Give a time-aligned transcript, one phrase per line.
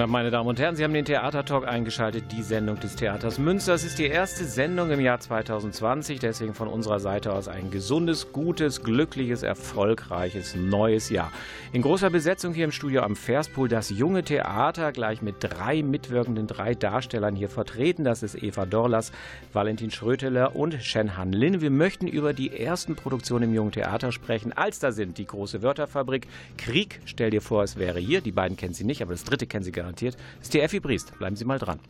[0.00, 0.76] Abend, meine Damen und Herren.
[0.76, 3.74] Sie haben den Theatertalk eingeschaltet, die Sendung des Theaters Münster.
[3.74, 8.32] Es ist die erste Sendung im Jahr 2020, deswegen von unserer Seite aus ein gesundes,
[8.32, 11.32] gutes, glückliches, erfolgreiches neues Jahr.
[11.72, 16.46] In großer Besetzung hier im Studio am Verspool das junge Theater, gleich mit drei mitwirkenden,
[16.46, 18.04] drei Darstellern hier vertreten.
[18.04, 19.10] Das ist Eva Dorlas,
[19.52, 21.60] Valentin Schröteler und Shen-Han Lin.
[21.60, 24.52] Wir möchten über die ersten Produktionen im jungen Theater sprechen.
[24.52, 28.20] Als da sind die große Wörterfabrik, Krieg, stell dir vor, es wäre hier.
[28.20, 30.16] Die beiden kennen Sie nicht, aber das dritte kennen Sie garantiert.
[30.40, 31.16] Ist die Effi Briest.
[31.18, 31.80] Bleiben Sie mal dran.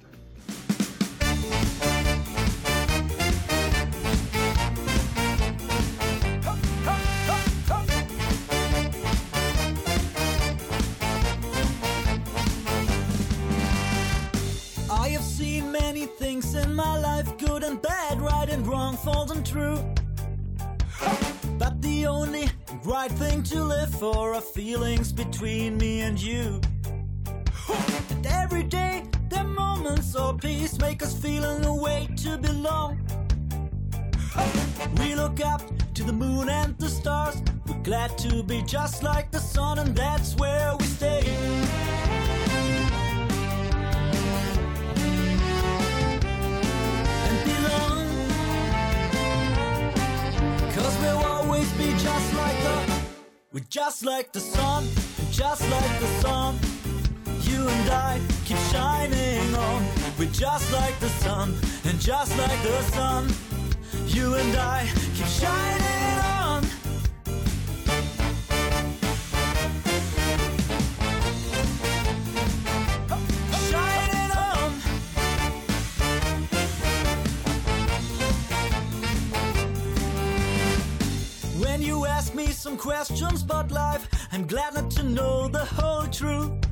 [22.89, 26.59] Right thing to live for are feelings between me and you.
[28.25, 32.99] Every day, the moments of peace make us feel in a way to belong.
[34.99, 35.61] We look up
[35.95, 37.43] to the moon and the stars.
[37.67, 41.23] We're glad to be just like the sun, and that's where we stay.
[47.29, 48.09] And belong.
[50.75, 53.03] Cause we'll always be just like the.
[53.53, 54.87] We're just like the sun,
[55.31, 56.68] just like the sun.
[57.69, 59.85] You and I keep shining on.
[60.19, 63.29] We're just like the sun, and just like the sun.
[64.07, 66.65] You and I keep shining on.
[73.69, 74.71] Shining on.
[81.61, 86.07] When you ask me some questions about life, I'm glad not to know the whole
[86.07, 86.68] truth.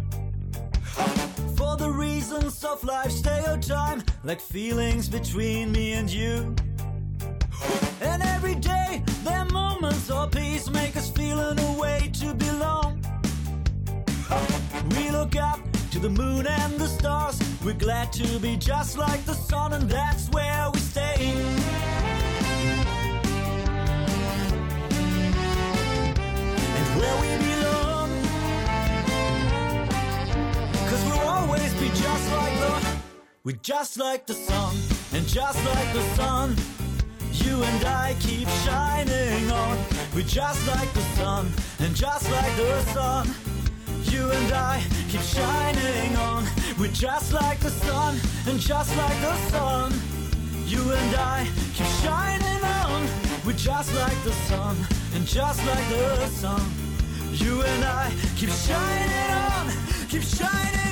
[1.78, 6.54] The reasons of life, stay your time, like feelings between me and you.
[8.00, 13.04] And every day, their moments of peace make us feel in a way to belong.
[14.96, 15.60] We look up
[15.90, 17.38] to the moon and the stars.
[17.62, 21.14] We're glad to be just like the sun, and that's where we stay.
[26.78, 27.55] And where we belong.
[31.56, 33.00] We'll always be just like the
[33.44, 34.76] We're just like the sun
[35.12, 36.56] and just like the sun
[37.32, 39.78] You and I keep shining on.
[40.14, 43.28] We're just like the sun and just like the sun
[44.04, 46.44] You and I keep shining on.
[46.78, 49.92] We're just like the sun and just like the sun
[50.66, 53.06] You and I keep shining on.
[53.44, 54.76] We're just like the sun
[55.14, 56.62] and just like the sun
[57.32, 59.72] You and I keep shining on
[60.08, 60.85] Keep shining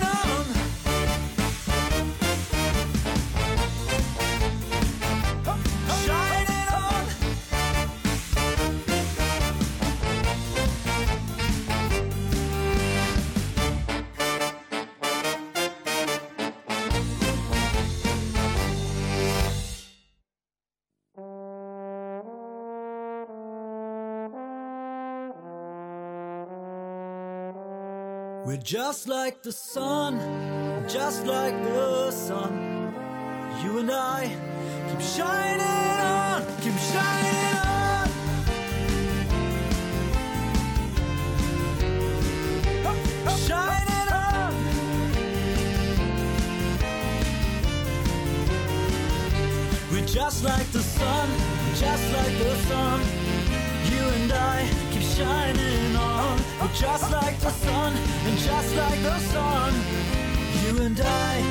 [28.64, 30.18] just like the sun,
[30.88, 32.94] just like the sun.
[33.62, 34.34] You and I
[34.88, 35.60] keep shining
[36.00, 38.08] on, keep shining on.
[43.46, 44.54] Shining on.
[49.92, 51.28] We're just like the sun,
[51.74, 53.00] just like the sun.
[53.92, 55.93] You and I keep shining.
[56.72, 57.92] Just like the sun,
[58.26, 59.72] and just like the sun.
[60.64, 61.42] You and I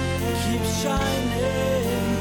[0.44, 2.14] keep shining.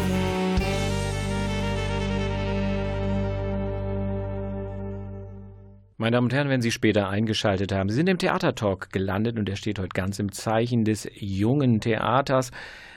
[5.97, 9.47] Meine Damen und Herren, wenn Sie später eingeschaltet haben, Sie sind im Theatertalk gelandet und
[9.47, 12.51] der steht heute ganz im Zeichen des jungen Theaters.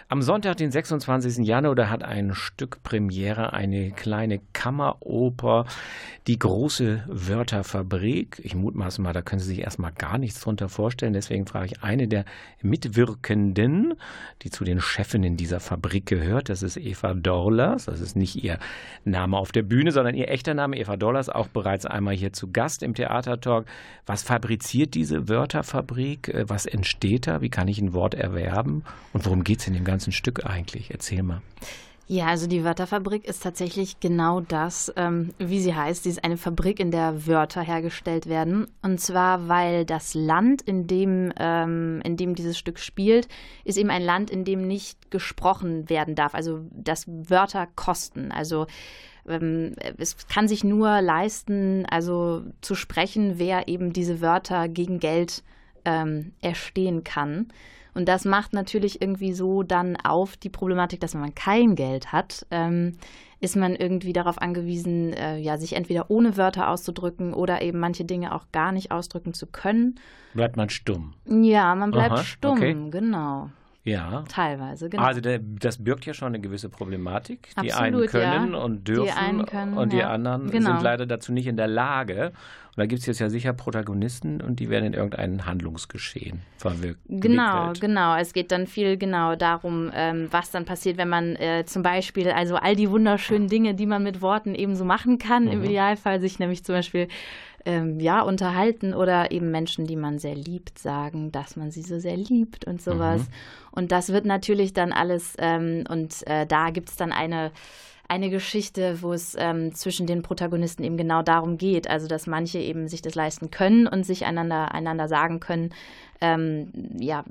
[0.08, 1.48] Am Sonntag, den 26.
[1.48, 5.66] Januar, da hat ein Stück Premiere, eine kleine Kammeroper,
[6.28, 8.40] die große Wörterfabrik.
[8.44, 11.14] Ich mutmaße mal, da können Sie sich erstmal gar nichts drunter vorstellen.
[11.14, 12.26] Deswegen frage ich eine der
[12.62, 13.96] Mitwirkenden,
[14.44, 16.50] die zu den Chefinnen dieser Fabrik gehört.
[16.50, 17.86] Das ist Eva Dorlers.
[17.86, 18.60] Das ist nicht ihr
[19.06, 20.78] Name auf der Bühne, sondern ihr echter Name.
[20.78, 23.66] Eva Dorlers, auch bereits einmal hier zu Gast im Theatertalk.
[24.06, 26.32] Was fabriziert diese Wörterfabrik?
[26.48, 27.42] Was entsteht da?
[27.42, 28.84] Wie kann ich ein Wort erwerben?
[29.14, 30.92] Und worum geht es in dem ganzen ganzen Stück eigentlich?
[30.92, 31.42] Erzähl mal.
[32.08, 36.04] Ja, also die Wörterfabrik ist tatsächlich genau das, ähm, wie sie heißt.
[36.04, 38.68] Sie ist eine Fabrik, in der Wörter hergestellt werden.
[38.84, 43.28] Und zwar, weil das Land, in dem, ähm, in dem dieses Stück spielt,
[43.64, 46.36] ist eben ein Land, in dem nicht gesprochen werden darf.
[46.36, 48.32] Also dass Wörter kosten.
[48.32, 48.68] Also
[49.28, 55.42] ähm, es kann sich nur leisten, also zu sprechen, wer eben diese Wörter gegen Geld
[55.86, 57.48] ähm, erstehen kann.
[57.96, 62.12] Und das macht natürlich irgendwie so dann auf die Problematik, dass wenn man kein Geld
[62.12, 62.98] hat, ähm,
[63.40, 68.04] ist man irgendwie darauf angewiesen, äh, ja, sich entweder ohne Wörter auszudrücken oder eben manche
[68.04, 69.96] Dinge auch gar nicht ausdrücken zu können.
[70.34, 71.14] Bleibt man stumm?
[71.26, 72.76] Ja, man bleibt Aha, stumm, okay.
[72.92, 73.50] genau.
[73.86, 74.24] Ja.
[74.28, 75.04] Teilweise, genau.
[75.04, 77.50] Also das birgt ja schon eine gewisse Problematik.
[77.62, 78.60] Die einen können ja.
[78.60, 80.10] und dürfen können, und die ja.
[80.10, 80.72] anderen genau.
[80.72, 82.34] sind leider dazu nicht in der Lage.
[82.76, 87.00] Und da gibt es jetzt ja sicher Protagonisten und die werden in irgendein Handlungsgeschehen verwirkt.
[87.08, 88.18] Genau, genau.
[88.18, 92.32] Es geht dann viel genau darum, ähm, was dann passiert, wenn man äh, zum Beispiel,
[92.32, 95.52] also all die wunderschönen Dinge, die man mit Worten eben so machen kann, mhm.
[95.52, 97.08] im Idealfall sich nämlich zum Beispiel
[97.66, 102.00] ähm, ja, unterhalten oder eben Menschen, die man sehr liebt, sagen, dass man sie so
[102.00, 103.22] sehr liebt und sowas.
[103.22, 103.28] Mhm.
[103.72, 107.52] Und das wird natürlich dann alles, ähm, und äh, da gibt es dann eine
[108.08, 112.60] eine Geschichte, wo es ähm, zwischen den Protagonisten eben genau darum geht, also dass manche
[112.60, 115.72] eben sich das leisten können und sich einander, einander sagen können,
[116.22, 117.24] ähm, ja,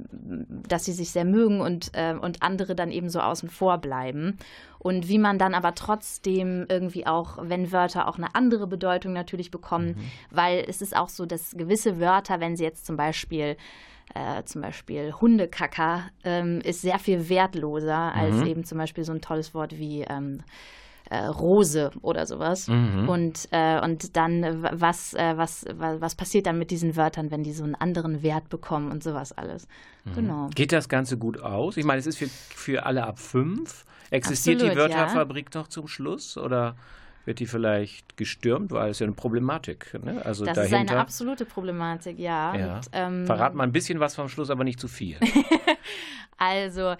[0.68, 4.38] dass sie sich sehr mögen und, äh, und andere dann eben so außen vor bleiben.
[4.78, 9.50] Und wie man dann aber trotzdem irgendwie auch, wenn Wörter auch eine andere Bedeutung natürlich
[9.50, 10.10] bekommen, mhm.
[10.30, 13.56] weil es ist auch so, dass gewisse Wörter, wenn sie jetzt zum Beispiel
[14.14, 18.46] äh, zum Beispiel Hundekacker ähm, ist sehr viel wertloser als mhm.
[18.46, 20.42] eben zum Beispiel so ein tolles Wort wie ähm,
[21.14, 22.68] äh, Rose oder sowas.
[22.68, 23.08] Mhm.
[23.08, 27.42] Und, äh, und dann, was, äh, was, was, was passiert dann mit diesen Wörtern, wenn
[27.42, 29.68] die so einen anderen Wert bekommen und sowas alles.
[30.04, 30.12] Mhm.
[30.14, 30.48] Genau.
[30.54, 31.76] Geht das Ganze gut aus?
[31.76, 33.84] Ich meine, es ist für, für alle ab fünf.
[34.10, 35.60] Existiert Absolut, die Wörterfabrik ja.
[35.60, 36.36] noch zum Schluss?
[36.36, 36.76] Oder?
[37.26, 39.98] wird die vielleicht gestürmt, weil es ja eine Problematik.
[40.04, 40.20] Ne?
[40.22, 42.54] Also das dahinter, ist eine absolute Problematik, ja.
[42.54, 42.76] ja.
[42.76, 45.18] Und, ähm, Verrat mal ein bisschen was vom Schluss, aber nicht zu viel.
[46.36, 46.96] also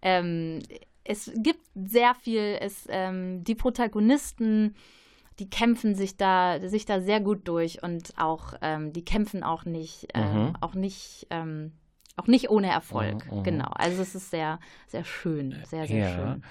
[0.00, 0.62] ähm,
[1.06, 4.74] es gibt sehr viel, es, ähm, die Protagonisten,
[5.38, 9.64] die kämpfen sich da, sich da sehr gut durch und auch, ähm, die kämpfen auch
[9.64, 10.56] nicht, äh, mhm.
[10.60, 11.72] auch nicht, ähm,
[12.16, 13.30] auch nicht ohne Erfolg.
[13.30, 13.70] Mhm, mhm, genau.
[13.74, 16.14] Also es ist sehr, sehr schön, sehr, sehr ja.
[16.14, 16.42] schön.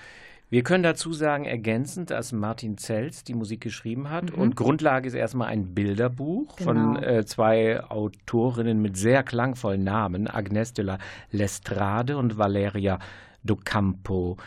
[0.47, 4.31] Wir können dazu sagen, ergänzend, dass Martin Zels die Musik geschrieben hat.
[4.31, 4.41] Mhm.
[4.41, 6.65] Und Grundlage ist erstmal ein Bilderbuch genau.
[6.71, 10.99] von äh, zwei Autorinnen mit sehr klangvollen Namen, Agnes de la
[11.31, 12.99] Lestrade und Valeria
[13.45, 14.37] do Campo.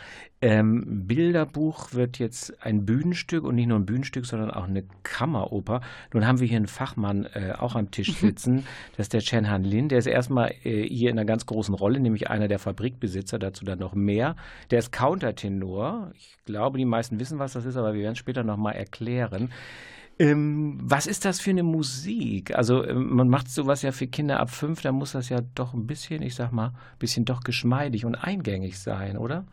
[0.41, 5.81] Ähm, Bilderbuch wird jetzt ein Bühnenstück und nicht nur ein Bühnenstück, sondern auch eine Kammeroper.
[6.13, 8.65] Nun haben wir hier einen Fachmann äh, auch am Tisch sitzen.
[8.95, 9.89] Das ist der Chen Han Lin.
[9.89, 13.65] Der ist erstmal äh, hier in einer ganz großen Rolle, nämlich einer der Fabrikbesitzer, dazu
[13.65, 14.35] dann noch mehr.
[14.71, 16.11] Der ist Countertenor.
[16.15, 19.51] Ich glaube, die meisten wissen, was das ist, aber wir werden es später nochmal erklären.
[20.19, 22.53] Ähm, was ist das für eine Musik?
[22.53, 25.73] Also ähm, man macht sowas ja für Kinder ab fünf, da muss das ja doch
[25.73, 29.45] ein bisschen, ich sag mal, ein bisschen doch geschmeidig und eingängig sein, oder?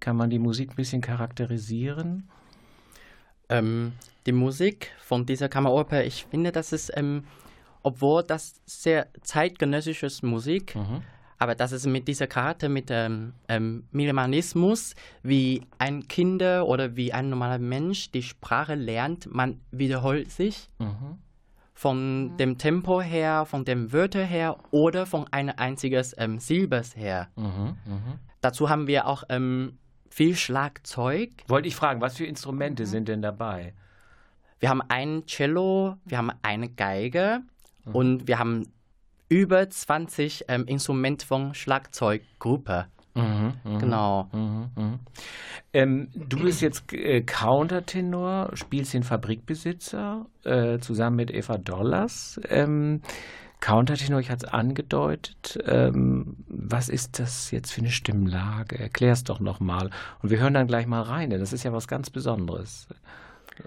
[0.00, 2.28] Kann man die Musik ein bisschen charakterisieren?
[3.48, 3.92] Ähm,
[4.26, 7.24] die Musik von dieser Kammeroper, ich finde, das ist, ähm,
[7.84, 11.02] obwohl das sehr zeitgenössische Musik, mhm
[11.42, 14.94] aber das ist mit dieser Karte, mit dem ähm, Minimalismus,
[15.24, 20.70] wie ein Kind oder wie ein normaler Mensch die Sprache lernt, man wiederholt sich.
[20.78, 21.18] Mhm.
[21.74, 22.36] Von mhm.
[22.36, 27.26] dem Tempo her, von dem Wörter her oder von einer einzigen ähm, Silbers her.
[27.34, 27.76] Mhm.
[27.86, 28.18] mhm.
[28.40, 29.78] Dazu haben wir auch ähm,
[30.10, 31.30] viel Schlagzeug.
[31.48, 32.86] Wollte ich fragen, was für Instrumente mhm.
[32.86, 33.74] sind denn dabei?
[34.60, 37.40] Wir haben ein Cello, wir haben eine Geige
[37.84, 37.94] mhm.
[37.96, 38.72] und wir haben
[39.32, 42.86] über 20 ähm, Instrumente von Schlagzeuggruppe.
[43.14, 44.28] Mhm, mh, genau.
[44.32, 44.98] Mh, mh.
[45.72, 52.40] Ähm, du bist jetzt äh, Countertenor, spielst den Fabrikbesitzer äh, zusammen mit Eva Dollars.
[52.50, 53.00] Ähm,
[53.60, 55.58] Countertenor, ich hatte es angedeutet.
[55.66, 58.78] Ähm, was ist das jetzt für eine Stimmlage?
[58.78, 59.88] Erklär es doch nochmal.
[60.22, 62.86] Und wir hören dann gleich mal rein, denn das ist ja was ganz Besonderes.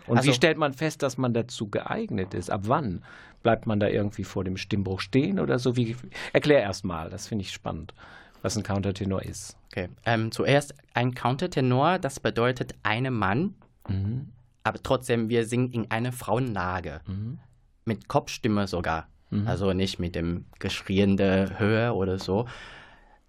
[0.07, 2.51] Und also, wie stellt man fest, dass man dazu geeignet ist?
[2.51, 3.03] Ab wann?
[3.45, 5.75] Bleibt man da irgendwie vor dem Stimmbruch stehen oder so?
[5.75, 5.95] Wie,
[6.33, 7.93] erklär erst mal, das finde ich spannend.
[8.41, 9.55] was ein Countertenor ist.
[9.71, 9.89] Okay.
[10.05, 13.53] Ähm, zuerst ein Countertenor, das bedeutet eine Mann,
[13.87, 14.29] Mhm.
[14.63, 17.01] aber trotzdem wir singen in einer Frauenlage.
[17.07, 17.37] Mhm.
[17.85, 19.07] Mit Kopfstimme sogar.
[19.45, 22.47] Also nicht mit dem geschriende Höhe oder so.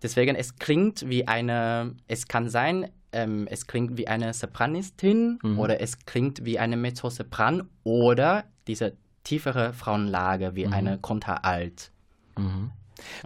[0.03, 5.81] Deswegen, es klingt wie eine, es kann sein, ähm, es klingt wie eine Sopranistin oder
[5.81, 8.93] es klingt wie eine Mezzosopran oder diese
[9.27, 11.91] tiefere Frauenlage wie eine Konteralt.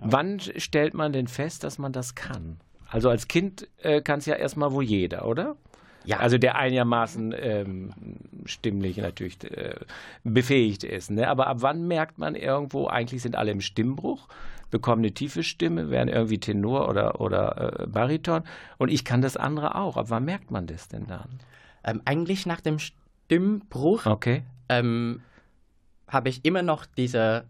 [0.01, 2.59] Wann stellt man denn fest, dass man das kann?
[2.89, 5.57] Also als Kind äh, kann es ja erstmal wohl jeder, oder?
[6.05, 6.19] Ja.
[6.19, 7.93] Also der einigermaßen ähm,
[8.47, 9.75] stimmlich natürlich äh,
[10.25, 11.11] befähigt ist.
[11.11, 11.29] Ne?
[11.29, 14.27] Aber ab wann merkt man irgendwo, eigentlich sind alle im Stimmbruch,
[14.71, 18.45] bekommen eine tiefe Stimme, werden irgendwie Tenor oder, oder äh, Bariton
[18.79, 19.97] und ich kann das andere auch.
[19.99, 21.29] Ab wann merkt man das denn dann?
[21.85, 24.43] Ähm, eigentlich nach dem Stimmbruch Okay.
[24.71, 25.21] ähm,
[26.11, 27.45] habe ich immer noch diese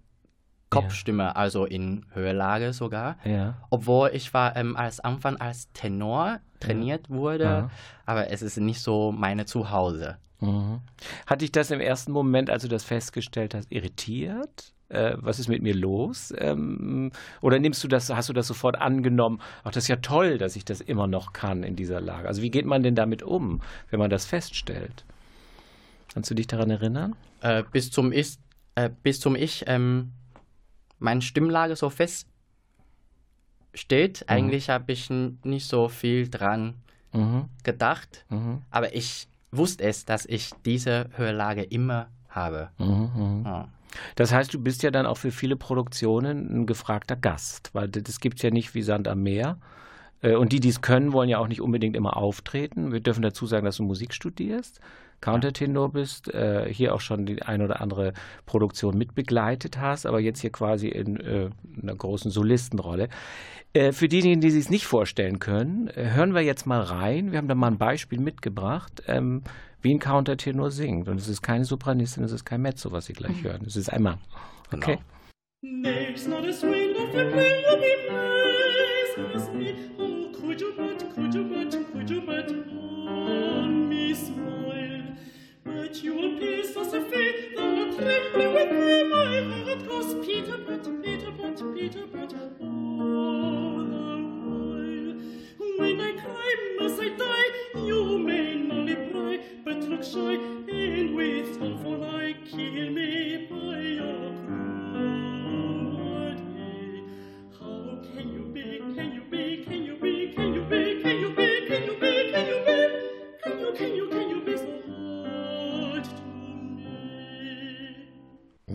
[0.70, 3.16] Kopfstimme, also in Höherlage sogar.
[3.24, 3.56] Ja.
[3.70, 7.70] Obwohl ich war ähm, als Anfang als Tenor trainiert wurde, Ja.
[8.06, 10.16] aber es ist nicht so meine Zuhause.
[10.38, 10.80] Mhm.
[11.26, 14.72] Hat dich das im ersten Moment, als du das festgestellt hast, irritiert?
[14.90, 16.32] Äh, was ist mit mir los?
[16.38, 19.40] Ähm, oder nimmst du das, hast du das sofort angenommen?
[19.64, 22.28] Ach, das ist ja toll, dass ich das immer noch kann in dieser Lage.
[22.28, 25.04] Also wie geht man denn damit um, wenn man das feststellt?
[26.14, 27.14] Kannst du dich daran erinnern?
[27.40, 28.36] Äh, bis zum Ich,
[28.84, 30.12] äh, bis zum Ich ähm,
[30.98, 32.26] meine Stimmlage so fest
[33.74, 34.28] steht.
[34.28, 36.74] Eigentlich habe ich nicht so viel dran
[37.12, 37.46] Mhm.
[37.64, 38.62] gedacht, Mhm.
[38.70, 42.70] aber ich wusste es, dass ich diese Höherlage immer habe.
[42.78, 43.10] Mhm.
[43.16, 43.42] Mhm.
[43.44, 43.68] Ja.
[44.14, 48.20] Das heißt, du bist ja dann auch für viele Produktionen ein gefragter Gast, weil das
[48.20, 49.58] gibt es ja nicht wie Sand am Meer.
[50.22, 52.92] Äh, Und die, die es können, wollen ja auch nicht unbedingt immer auftreten.
[52.92, 54.80] Wir dürfen dazu sagen, dass du Musik studierst,
[55.20, 58.12] Countertenor bist, äh, hier auch schon die ein oder andere
[58.46, 61.50] Produktion mitbegleitet hast, aber jetzt hier quasi in äh,
[61.82, 63.08] einer großen Solistenrolle.
[63.72, 67.30] Äh, Für diejenigen, die sich es nicht vorstellen können, äh, hören wir jetzt mal rein.
[67.30, 69.42] Wir haben da mal ein Beispiel mitgebracht, ähm,
[69.80, 71.08] wie ein Countertenor singt.
[71.08, 73.62] Und es ist keine Sopranistin, es ist kein Mezzo, was Sie gleich hören.
[73.66, 74.18] Es ist ein Mann.
[74.72, 74.98] Okay.
[75.62, 77.96] Makes not a swing of the play of the
[79.16, 79.99] places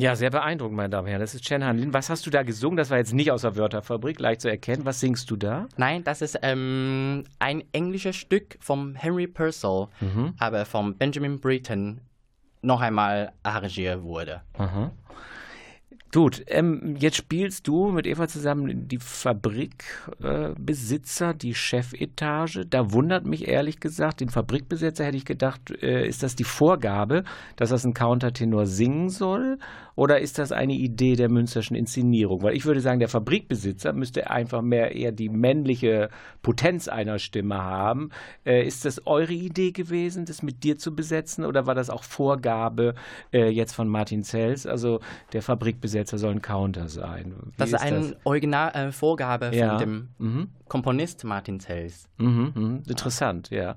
[0.06, 1.22] Ja, sehr beeindruckend, meine Damen und Herren.
[1.22, 1.92] Das ist Chen Hanlin.
[1.92, 2.78] Was hast du da gesungen?
[2.78, 4.86] Das war jetzt nicht aus der Wörterfabrik, leicht zu erkennen.
[4.86, 5.66] Was singst du da?
[5.78, 9.88] Nein, das ist ähm, ein englisches Stück vom Henry Purcell,
[10.38, 12.02] aber von Benjamin Britten
[12.62, 14.42] noch einmal arrangiert wurde.
[14.60, 14.92] Aha.
[16.16, 22.66] Gut, ähm, jetzt spielst du mit Eva zusammen die Fabrikbesitzer, äh, die Chefetage.
[22.66, 27.26] Da wundert mich ehrlich gesagt, den Fabrikbesitzer hätte ich gedacht, äh, ist das die Vorgabe,
[27.58, 29.58] dass das ein Countertenor singen soll?
[29.98, 32.44] Oder ist das eine Idee der münsterschen Inszenierung?
[32.44, 36.08] Weil ich würde sagen, der Fabrikbesitzer müsste einfach mehr eher die männliche
[36.42, 38.12] Potenz einer Stimme haben.
[38.46, 41.44] Äh, ist das eure Idee gewesen, das mit dir zu besetzen?
[41.44, 42.96] Oder war das auch Vorgabe
[43.34, 44.66] äh, jetzt von Martin Zels?
[44.66, 45.02] Also
[45.34, 47.34] der Fabrikbesitzer soll ein Counter sein.
[47.44, 49.70] Wie Das ist eine Original äh, Vorgabe Ja.
[49.72, 50.48] von dem Mhm.
[50.68, 52.08] Komponist Martin Zels.
[52.18, 52.84] Mhm, mhm.
[52.88, 53.76] Interessant, ja.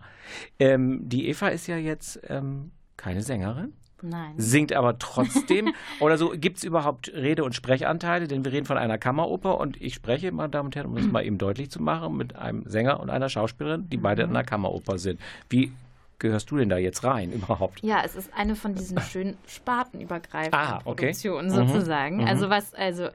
[0.59, 3.73] Ähm, die Eva ist ja jetzt ähm, keine Sängerin.
[4.01, 4.35] Nein.
[4.37, 5.73] singt aber trotzdem.
[5.99, 8.29] Oder so, gibt es überhaupt Rede- und Sprechanteile?
[8.29, 11.07] Denn wir reden von einer Kammeroper und ich spreche, meine Damen und Herren, um das
[11.07, 14.45] mal eben deutlich zu machen, mit einem Sänger und einer Schauspielerin, die beide in einer
[14.45, 15.19] Kammeroper sind.
[15.51, 15.73] Wie
[16.19, 17.83] gehörst du denn da jetzt rein überhaupt?
[17.83, 21.07] Ja, es ist eine von diesen schönen spartenübergreifenden Ah, okay.
[21.07, 22.17] Produktionen Mhm, sozusagen.
[22.19, 22.27] mhm.
[22.27, 23.09] Also was, also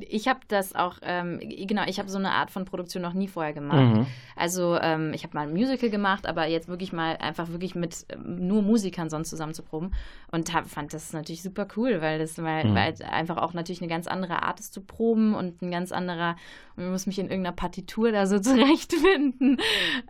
[0.00, 3.28] ich habe das auch, ähm, genau, ich habe so eine Art von Produktion noch nie
[3.28, 3.96] vorher gemacht.
[3.96, 4.06] Mhm.
[4.36, 8.06] Also ähm, ich habe mal ein Musical gemacht, aber jetzt wirklich mal einfach wirklich mit
[8.10, 9.92] ähm, nur Musikern sonst zusammen zu proben
[10.30, 12.74] und hab, fand das natürlich super cool, weil das weil, Mhm.
[12.74, 16.36] weil einfach auch natürlich eine ganz andere Art ist zu proben und ein ganz anderer,
[16.76, 19.58] und ich muss mich in irgendeiner Partitur da so zurechtfinden.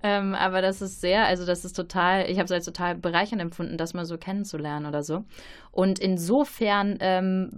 [0.02, 3.40] Ähm, aber das ist sehr, also das ist total, ich habe es als total bereichernd
[3.40, 5.24] empfunden, das mal so kennenzulernen oder so.
[5.70, 7.50] Und insofern ähm,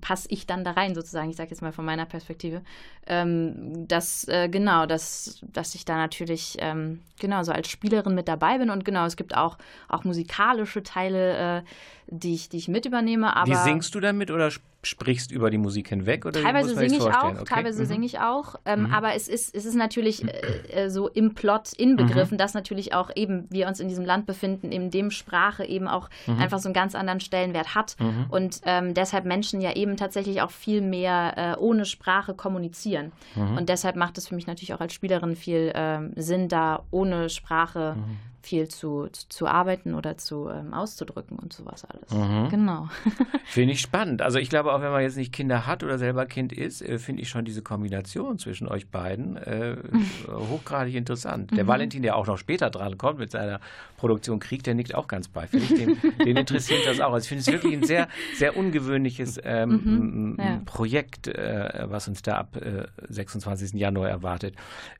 [0.00, 2.62] passe ich dann da rein, sozusagen, ich sage jetzt mal von meiner Perspektive,
[3.06, 8.28] ähm, dass, äh, genau, dass, dass ich da natürlich, ähm, genau, so als Spielerin mit
[8.28, 11.62] dabei bin und genau, es gibt auch, auch musikalische Teile äh,
[12.08, 13.34] die ich, die ich mit übernehme.
[13.36, 16.24] Aber Wie singst du damit oder sp- sprichst über die Musik hinweg?
[16.26, 17.34] Oder Teilweise singe ich Okay.
[17.44, 17.86] teilweise Mhm.
[17.86, 21.72] singe ich auch, ähm, aber es ist, es ist natürlich äh, äh, so im Plot
[21.72, 22.38] inbegriffen, Mhm.
[22.38, 26.08] dass natürlich auch eben wir uns in diesem Land befinden, in dem Sprache eben auch
[26.28, 26.38] Mhm.
[26.38, 27.96] einfach so einen ganz anderen Stellenwert hat
[28.28, 33.10] und ähm, deshalb Menschen ja eben tatsächlich auch viel mehr äh, ohne Sprache kommunizieren.
[33.34, 33.56] Mhm.
[33.56, 37.28] Und deshalb macht es für mich natürlich auch als Spielerin viel ähm, Sinn, da ohne
[37.28, 38.18] Sprache Mhm.
[38.46, 42.10] Viel zu, zu, arbeiten oder zu ähm, auszudrücken und sowas alles.
[42.12, 42.48] Mhm.
[42.48, 42.88] Genau.
[43.44, 44.22] Finde ich spannend.
[44.22, 47.00] Also ich glaube, auch wenn man jetzt nicht Kinder hat oder selber Kind ist, äh,
[47.00, 49.76] finde ich schon diese Kombination zwischen euch beiden äh,
[50.30, 51.50] hochgradig interessant.
[51.50, 51.56] Mhm.
[51.56, 53.58] Der Valentin, der auch noch später dran kommt mit seiner
[53.96, 55.48] Produktion Krieg, der nickt auch ganz bei.
[55.48, 57.12] Finde ich, den, interessiert das auch.
[57.12, 60.36] Also ich finde es wirklich ein sehr, sehr ungewöhnliches ähm, Mhm.
[60.38, 60.60] ja.
[60.64, 63.72] Projekt, äh, was uns da ab äh, 26.
[63.74, 64.54] Januar erwartet.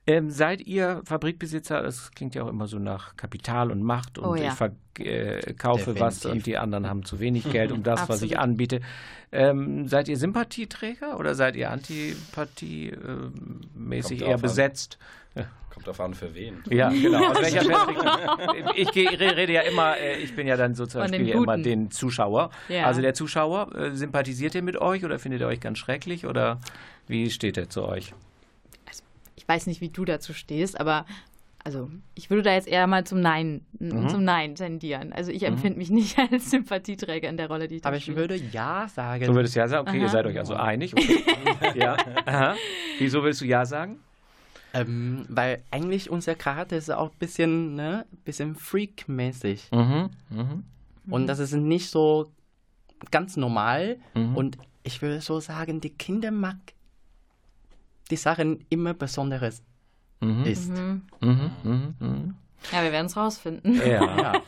[0.05, 1.81] Ähm, seid ihr Fabrikbesitzer?
[1.81, 3.36] Das klingt ja auch immer so nach Kapital
[3.71, 4.49] und Macht und Oh ja.
[4.49, 6.31] ich verkaufe was Definitiv.
[6.31, 8.81] und die anderen haben zu wenig Geld um das, was ich anbiete.
[9.31, 14.97] Ähm, seid ihr Sympathieträger oder seid ihr Antipathie-mäßig Kommt eher besetzt?
[15.69, 16.63] Kommt drauf an, für wen.
[16.69, 17.29] Ja, genau.
[17.29, 18.73] Aus welcher Perspektive?
[18.75, 22.49] Ich rede ja immer, äh, ich bin ja dann sozusagen, ja immer den Zuschauer.
[22.67, 22.85] Ja.
[22.85, 26.59] Also der Zuschauer, äh, sympathisiert er mit euch oder findet er euch ganz schrecklich oder
[27.07, 28.13] wie steht er zu euch?
[29.35, 31.05] ich weiß nicht, wie du dazu stehst, aber
[31.67, 34.07] also ich würde da jetzt eher mal zum Nein, Mhm.
[34.07, 35.11] zum Nein tendieren.
[35.11, 38.03] Also ich empfinde mich nicht als Sympathieträger in der Rolle, die ich da Aber ich
[38.03, 38.17] spiele.
[38.17, 39.25] würde ja sagen.
[39.25, 40.11] Du würdest ja sagen, okay, ihr Aha.
[40.11, 40.93] seid euch also einig.
[40.93, 41.23] Okay.
[41.75, 41.97] ja.
[42.25, 42.55] Aha.
[42.99, 43.99] Wieso willst du ja sagen?
[44.73, 49.69] Ähm, weil eigentlich unsere Karte ist auch ein bisschen, ne, bisschen freak-mäßig.
[49.73, 50.09] Mhm.
[50.29, 50.63] Mhm.
[51.09, 52.31] Und das ist nicht so
[53.11, 53.97] ganz normal.
[54.13, 54.35] Mhm.
[54.37, 56.55] Und ich würde so sagen, die Kinder mag
[58.09, 59.61] die Sachen immer Besonderes
[60.19, 60.43] Mhm.
[60.45, 60.69] ist.
[60.71, 61.01] Mhm.
[61.21, 61.51] Mhm.
[61.99, 62.35] Mhm.
[62.71, 63.75] Ja, wir werden es rausfinden.
[63.85, 64.33] Ja.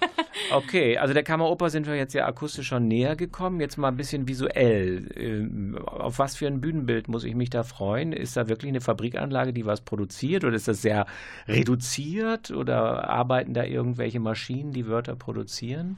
[0.50, 0.56] Ja.
[0.56, 3.60] Okay, also der Kammeroper sind wir jetzt ja akustisch schon näher gekommen.
[3.60, 5.10] Jetzt mal ein bisschen visuell.
[5.16, 8.14] Ähm, Auf was für ein Bühnenbild muss ich mich da freuen?
[8.14, 11.06] Ist da wirklich eine Fabrikanlage, die was produziert oder ist das sehr
[11.48, 15.98] reduziert oder arbeiten da irgendwelche Maschinen, die Wörter produzieren?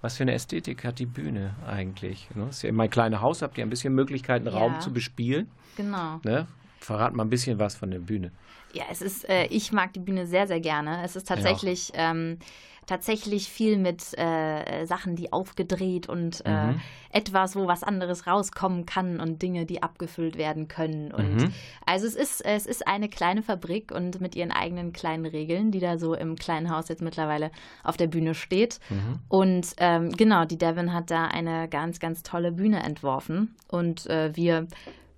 [0.00, 2.28] Was für eine Ästhetik hat die Bühne eigentlich?
[2.34, 2.46] Ne?
[2.50, 4.80] Ist ja in mein kleines Haus, habt ihr ein bisschen Möglichkeiten, Raum Ja.
[4.80, 5.48] zu bespielen.
[5.76, 6.20] Genau.
[6.24, 6.46] Ne?
[6.80, 8.30] Verrat mal ein bisschen was von der Bühne.
[8.74, 11.02] Ja, es ist, äh, ich mag die Bühne sehr, sehr gerne.
[11.04, 12.38] Es ist tatsächlich, ähm,
[12.86, 16.80] tatsächlich viel mit äh, Sachen, die aufgedreht und äh, Mhm.
[17.12, 21.12] etwas, wo was anderes rauskommen kann und Dinge, die abgefüllt werden können.
[21.12, 21.52] Und Mhm.
[21.86, 25.78] also es ist, es ist eine kleine Fabrik und mit ihren eigenen kleinen Regeln, die
[25.80, 27.52] da so im kleinen Haus jetzt mittlerweile
[27.84, 28.80] auf der Bühne steht.
[28.90, 29.18] Mhm.
[29.28, 33.54] Und ähm, genau, die Devin hat da eine ganz, ganz tolle Bühne entworfen.
[33.68, 34.66] Und äh, wir,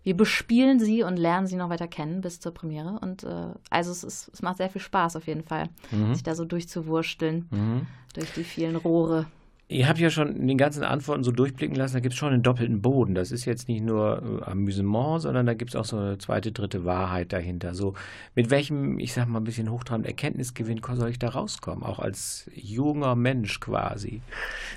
[0.04, 2.98] wir bespielen sie und lernen sie noch weiter kennen bis zur Premiere.
[3.00, 5.68] Und äh, also es, ist, es macht sehr viel Spaß auf jeden Fall,
[6.12, 7.86] sich da so durchzuwursteln Mhm.
[8.14, 9.26] durch die vielen Rohre.
[9.66, 12.34] Ihr habt ja schon in den ganzen Antworten so durchblicken lassen, da gibt es schon
[12.34, 13.14] einen doppelten Boden.
[13.14, 16.52] Das ist jetzt nicht nur äh, Amüsement, sondern da gibt es auch so eine zweite,
[16.52, 17.74] dritte Wahrheit dahinter.
[17.74, 17.94] So,
[18.34, 21.82] mit welchem, ich sag mal ein bisschen hochtrabend Erkenntnisgewinn soll ich da rauskommen?
[21.82, 24.20] Auch als junger Mensch quasi.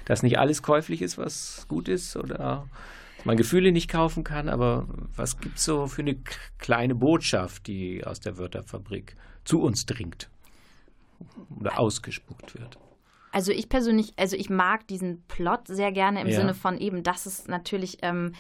[0.06, 2.66] Dass nicht alles käuflich ist, was gut ist oder
[3.28, 6.18] man Gefühle nicht kaufen kann, aber was gibt es so für eine
[6.58, 10.30] kleine Botschaft, die aus der Wörterfabrik zu uns dringt
[11.60, 12.78] oder ausgespuckt wird?
[13.32, 16.36] Also ich persönlich, also ich mag diesen Plot sehr gerne im Ja.
[16.36, 18.34] Sinne von eben, dass es natürlich ähm,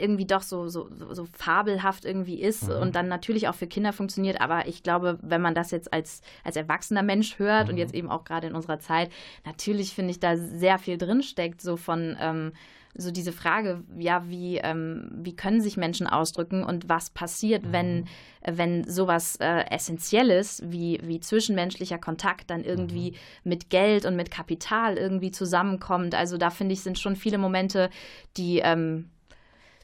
[0.00, 2.76] irgendwie doch so, so, so, so fabelhaft irgendwie ist Mhm.
[2.76, 4.40] und dann natürlich auch für Kinder funktioniert.
[4.40, 7.72] Aber ich glaube, wenn man das jetzt als, als erwachsener Mensch hört Mhm.
[7.74, 9.10] und jetzt eben auch gerade in unserer Zeit,
[9.44, 12.52] natürlich finde ich da sehr viel drinsteckt, so von ähm,
[12.96, 18.06] so diese Frage, ja, wie, ähm, wie können sich Menschen ausdrücken und was passiert, wenn,
[18.42, 24.96] wenn sowas äh, Essentielles wie, wie zwischenmenschlicher Kontakt dann irgendwie mit Geld und mit Kapital
[24.96, 26.14] irgendwie zusammenkommt.
[26.14, 27.90] Also da finde ich, sind schon viele Momente,
[28.36, 29.10] die, ähm,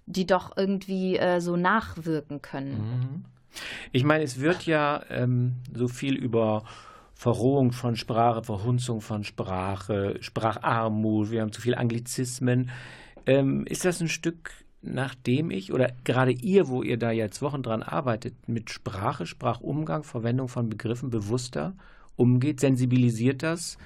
[0.07, 3.25] die doch irgendwie äh, so nachwirken können.
[3.93, 6.65] Ich meine, es wird ja ähm, so viel über
[7.15, 12.71] Verrohung von Sprache, Verhunzung von Sprache, Spracharmut, wir haben zu viel Anglizismen.
[13.27, 17.63] Ähm, ist das ein Stück, nachdem ich oder gerade ihr, wo ihr da jetzt Wochen
[17.63, 21.75] dran arbeitet, mit Sprache, Sprachumgang, Verwendung von Begriffen bewusster
[22.17, 23.79] umgeht, sensibilisiert das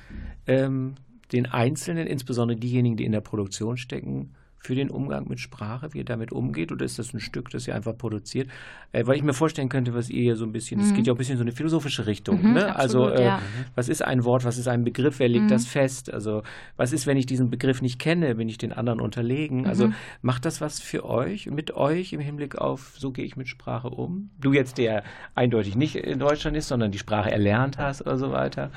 [0.46, 0.94] ähm,
[1.32, 4.32] den Einzelnen, insbesondere diejenigen, die in der Produktion stecken,
[4.66, 6.72] für den Umgang mit Sprache, wie ihr damit umgeht?
[6.72, 8.48] Oder ist das ein Stück, das ihr einfach produziert?
[8.92, 10.94] Äh, weil ich mir vorstellen könnte, was ihr hier so ein bisschen, es Mhm.
[10.94, 12.42] geht ja auch ein bisschen in so eine philosophische Richtung.
[12.42, 12.74] Mhm, ne?
[12.76, 13.38] Also, absolut, äh, ja.
[13.76, 15.48] was ist ein Wort, was ist ein Begriff, wer legt Mhm.
[15.50, 16.12] das fest?
[16.12, 16.42] Also,
[16.76, 19.66] was ist, wenn ich diesen Begriff nicht kenne, bin ich den anderen unterlegen?
[19.66, 19.94] Also, Mhm.
[20.22, 23.88] macht das was für euch, mit euch im Hinblick auf, so gehe ich mit Sprache
[23.88, 24.30] um?
[24.40, 25.04] Du jetzt, der
[25.36, 28.70] eindeutig nicht in Deutschland ist, sondern die Sprache erlernt hast oder so weiter.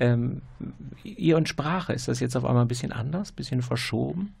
[0.00, 0.40] Ähm,
[1.04, 4.32] ihr und Sprache, ist das jetzt auf einmal ein bisschen anders, ein bisschen verschoben?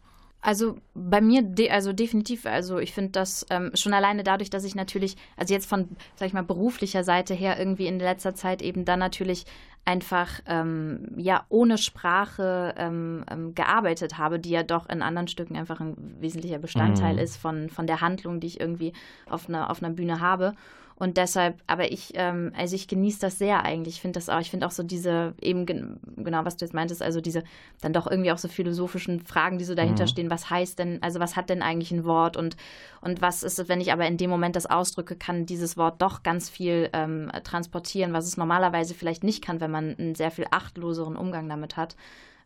[0.44, 4.64] Also bei mir, de also definitiv, also ich finde das ähm, schon alleine dadurch, dass
[4.64, 8.60] ich natürlich, also jetzt von, sag ich mal, beruflicher Seite her irgendwie in letzter Zeit
[8.60, 9.46] eben dann natürlich
[9.86, 15.56] einfach ähm, ja ohne Sprache ähm, ähm, gearbeitet habe, die ja doch in anderen Stücken
[15.56, 17.20] einfach ein wesentlicher Bestandteil Mhm.
[17.20, 18.92] ist von, von der Handlung, die ich irgendwie
[19.30, 20.52] auf einer, auf einer Bühne habe.
[20.96, 23.96] Und deshalb, aber ich, ähm, also ich genieße das sehr eigentlich.
[23.96, 26.72] Ich finde das auch, ich finde auch so diese, eben gen genau, was du jetzt
[26.72, 27.42] meintest, also diese
[27.80, 30.08] dann doch irgendwie auch so philosophischen Fragen, die so dahinter Mhm.
[30.08, 30.30] stehen.
[30.30, 32.56] Was heißt denn, also was hat denn eigentlich ein Wort und,
[33.00, 36.00] und was ist es, wenn ich aber in dem Moment das ausdrücke, kann dieses Wort
[36.00, 40.30] doch ganz viel ähm, transportieren, was es normalerweise vielleicht nicht kann, wenn man einen sehr
[40.30, 41.96] viel achtloseren Umgang damit hat.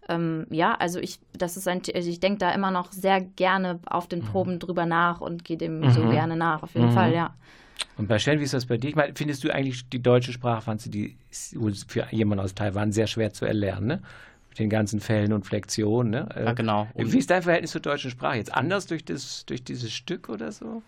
[0.09, 3.79] Ähm, ja, also ich, das ist ein, also ich denke da immer noch sehr gerne
[3.85, 6.11] auf den Proben drüber nach und gehe dem so Mhm.
[6.11, 6.93] gerne nach, auf jeden Mhm.
[6.93, 7.35] Fall, ja.
[7.97, 8.89] Und bei Shen, wie ist das bei dir?
[8.91, 12.93] Ich meine, findest du eigentlich die deutsche Sprache, fandst du die für jemanden aus Taiwan
[12.93, 14.03] sehr schwer zu erlernen, ne?
[14.51, 16.29] Mit den ganzen Fällen und Flexionen, ne?
[16.37, 16.89] Ja, genau.
[16.95, 18.37] Und- Wie ist dein Verhältnis zur deutschen Sprache?
[18.37, 20.83] Jetzt anders durch, das, durch dieses Stück oder so?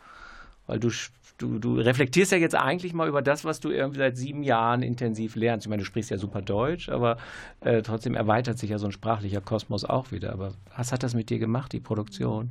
[0.67, 0.91] Weil du,
[1.39, 4.83] du, du reflektierst ja jetzt eigentlich mal über das, was du irgendwie seit sieben Jahren
[4.83, 5.67] intensiv lernst.
[5.67, 7.17] Ich meine, du sprichst ja super Deutsch, aber
[7.61, 10.33] äh, trotzdem erweitert sich ja so ein sprachlicher Kosmos auch wieder.
[10.33, 12.51] Aber was hat das mit dir gemacht, die Produktion?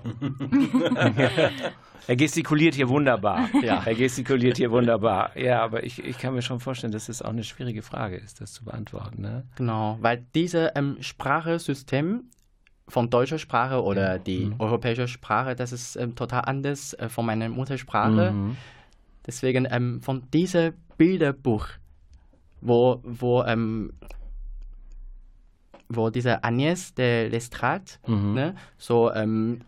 [2.06, 3.48] er gestikuliert hier wunderbar.
[3.62, 3.82] Ja.
[3.84, 5.36] Er gestikuliert hier wunderbar.
[5.38, 8.40] Ja, aber ich, ich kann mir schon vorstellen, dass das auch eine schwierige Frage ist,
[8.40, 9.22] das zu beantworten.
[9.22, 9.44] Ne?
[9.56, 12.24] Genau, weil dieses ähm, Sprachesystem
[12.88, 14.54] von deutscher Sprache oder die Mhm.
[14.58, 18.32] europäische Sprache, das ist ähm, total anders äh, von meiner Muttersprache.
[18.32, 18.56] Mhm.
[19.26, 21.68] Deswegen ähm, von diesem Bilderbuch,
[22.60, 23.92] wo, wo, ähm,
[25.88, 28.34] wo diese Agnès de Lestrade Mhm.
[28.34, 29.60] ne, so ähm,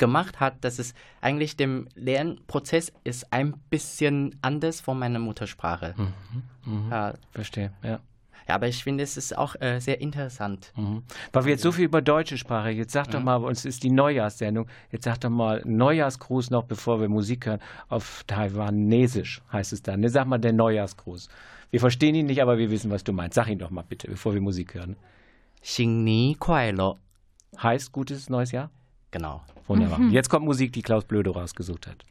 [0.00, 5.94] gemacht hat, dass es eigentlich dem Lernprozess ist ein bisschen anders von meiner Muttersprache.
[5.96, 6.42] Mhm.
[6.64, 6.90] Mhm.
[6.90, 7.14] Ja.
[7.30, 8.00] Verstehe, ja.
[8.48, 10.72] Ja, aber ich finde, es ist auch äh, sehr interessant.
[10.74, 11.04] Mhm.
[11.32, 13.64] Weil wir jetzt so also viel über deutsche Sprache, jetzt sag doch mal, bei uns
[13.64, 19.42] ist die Neujahrssendung, jetzt sag doch mal Neujahrsgruß noch, bevor wir Musik hören, auf Taiwanesisch
[19.52, 20.00] heißt es dann.
[20.00, 20.08] Ne?
[20.08, 21.28] Sag mal der Neujahrsgruß.
[21.70, 23.36] Wir verstehen ihn nicht, aber wir wissen, was du meinst.
[23.36, 24.96] Sag ihn doch mal bitte, bevor wir Musik hören.
[25.62, 26.98] Xing Ni Kuai Lo.
[27.62, 28.70] Heißt gutes neues Jahr?
[29.10, 29.42] Genau.
[29.66, 29.98] Wunderbar.
[29.98, 30.10] Mhm.
[30.10, 32.04] Jetzt kommt Musik, die Klaus Blödo rausgesucht hat.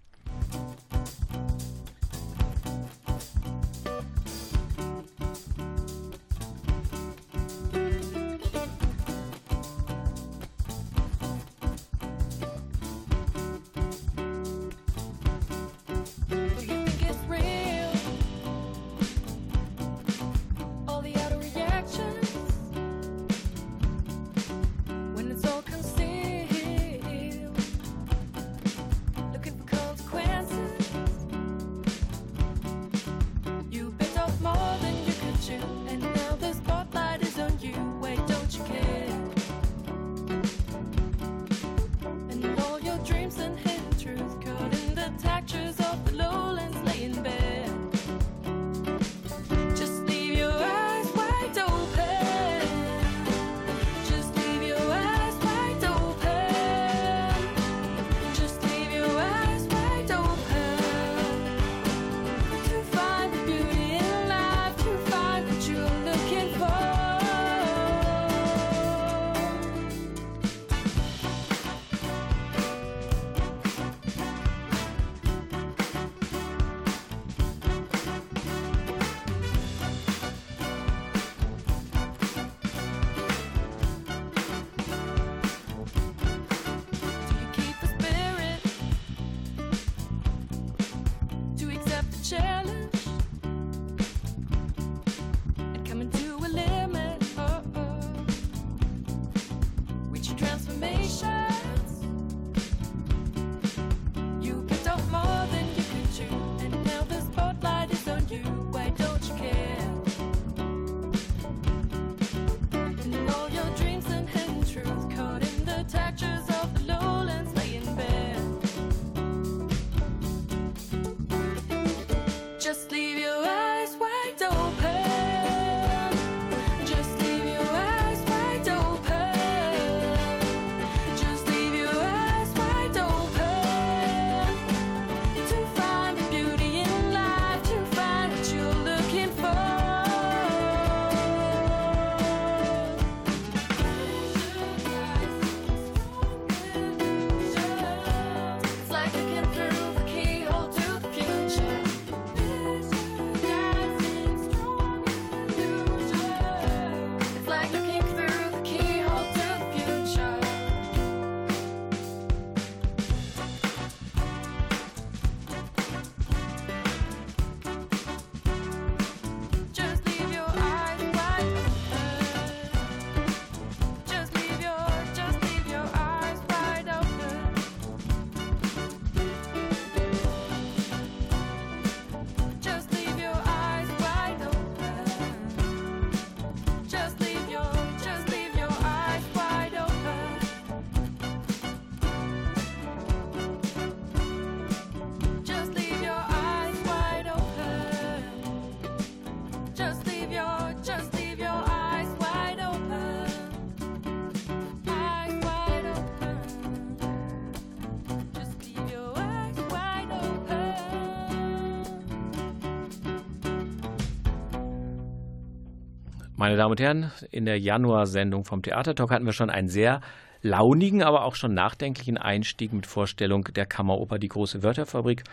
[216.39, 219.99] Meine Damen und Herren, in der Januarsendung vom Theatertalk hatten wir schon einen sehr
[220.41, 225.25] launigen, aber auch schon nachdenklichen Einstieg mit Vorstellung der Kammeroper Die große Wörterfabrik.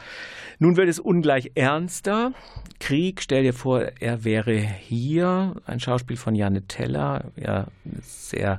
[0.59, 2.33] Nun wird es ungleich ernster.
[2.81, 5.55] Krieg, stell dir vor, er wäre hier.
[5.64, 8.59] Ein Schauspiel von Janne Teller, ja, eine sehr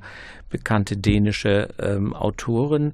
[0.50, 2.94] bekannte dänische ähm, Autorin.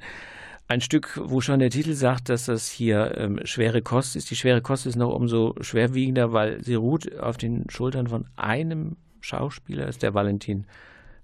[0.67, 4.31] Ein Stück, wo schon der Titel sagt, dass das hier ähm, schwere Kost ist.
[4.31, 8.95] Die schwere Kost ist noch umso schwerwiegender, weil sie ruht auf den Schultern von einem
[9.23, 10.65] Schauspieler, ist der Valentin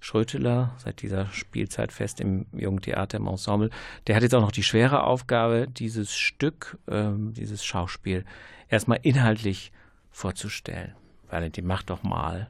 [0.00, 3.68] Schröteler, seit dieser Spielzeit fest im Jungen Theater im Ensemble.
[4.06, 8.24] Der hat jetzt auch noch die schwere Aufgabe, dieses Stück, ähm, dieses Schauspiel
[8.70, 9.72] erstmal inhaltlich
[10.10, 10.94] vorzustellen.
[11.28, 12.48] Valentin, mach doch mal.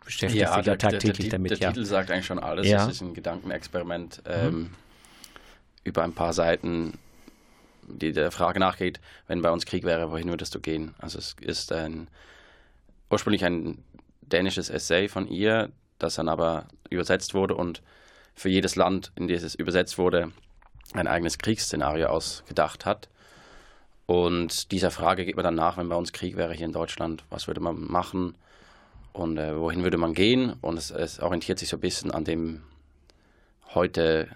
[0.00, 1.52] Du beschäftigst dich ja tagtäglich der, damit.
[1.52, 1.72] Der ja.
[1.72, 2.68] Titel sagt eigentlich schon alles.
[2.68, 2.84] Ja.
[2.84, 4.70] Es ist ein Gedankenexperiment ähm,
[5.84, 6.98] über ein paar Seiten,
[7.88, 10.94] die der Frage nachgeht, wenn bei uns Krieg wäre, wohin würdest du gehen?
[10.98, 12.08] Also es ist ein
[13.08, 13.78] ursprünglich ein
[14.22, 17.82] dänisches Essay von ihr, das dann aber übersetzt wurde und
[18.34, 20.32] für jedes Land, in das es übersetzt wurde,
[20.94, 23.08] ein eigenes Kriegsszenario ausgedacht hat.
[24.06, 27.24] Und dieser Frage geht man dann nach, wenn bei uns Krieg wäre hier in Deutschland,
[27.30, 28.36] was würde man machen
[29.12, 30.54] und äh, wohin würde man gehen?
[30.60, 32.62] Und es, es orientiert sich so ein bisschen an dem
[33.74, 34.28] heute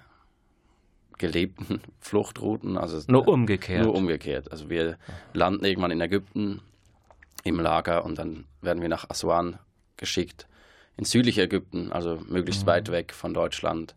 [1.19, 2.77] gelebten Fluchtrouten.
[2.79, 3.85] Also Nur umgekehrt.
[3.85, 4.51] Nur umgekehrt.
[4.51, 4.99] Also wir
[5.33, 6.61] landen irgendwann in Ägypten
[7.45, 9.59] im Lager und dann werden wir nach Aswan
[9.97, 10.47] geschickt,
[10.97, 12.67] ins südliche Ägypten, also möglichst Mhm.
[12.69, 13.95] weit weg von Deutschland,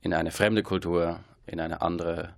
[0.00, 2.34] in eine fremde Kultur, in eine andere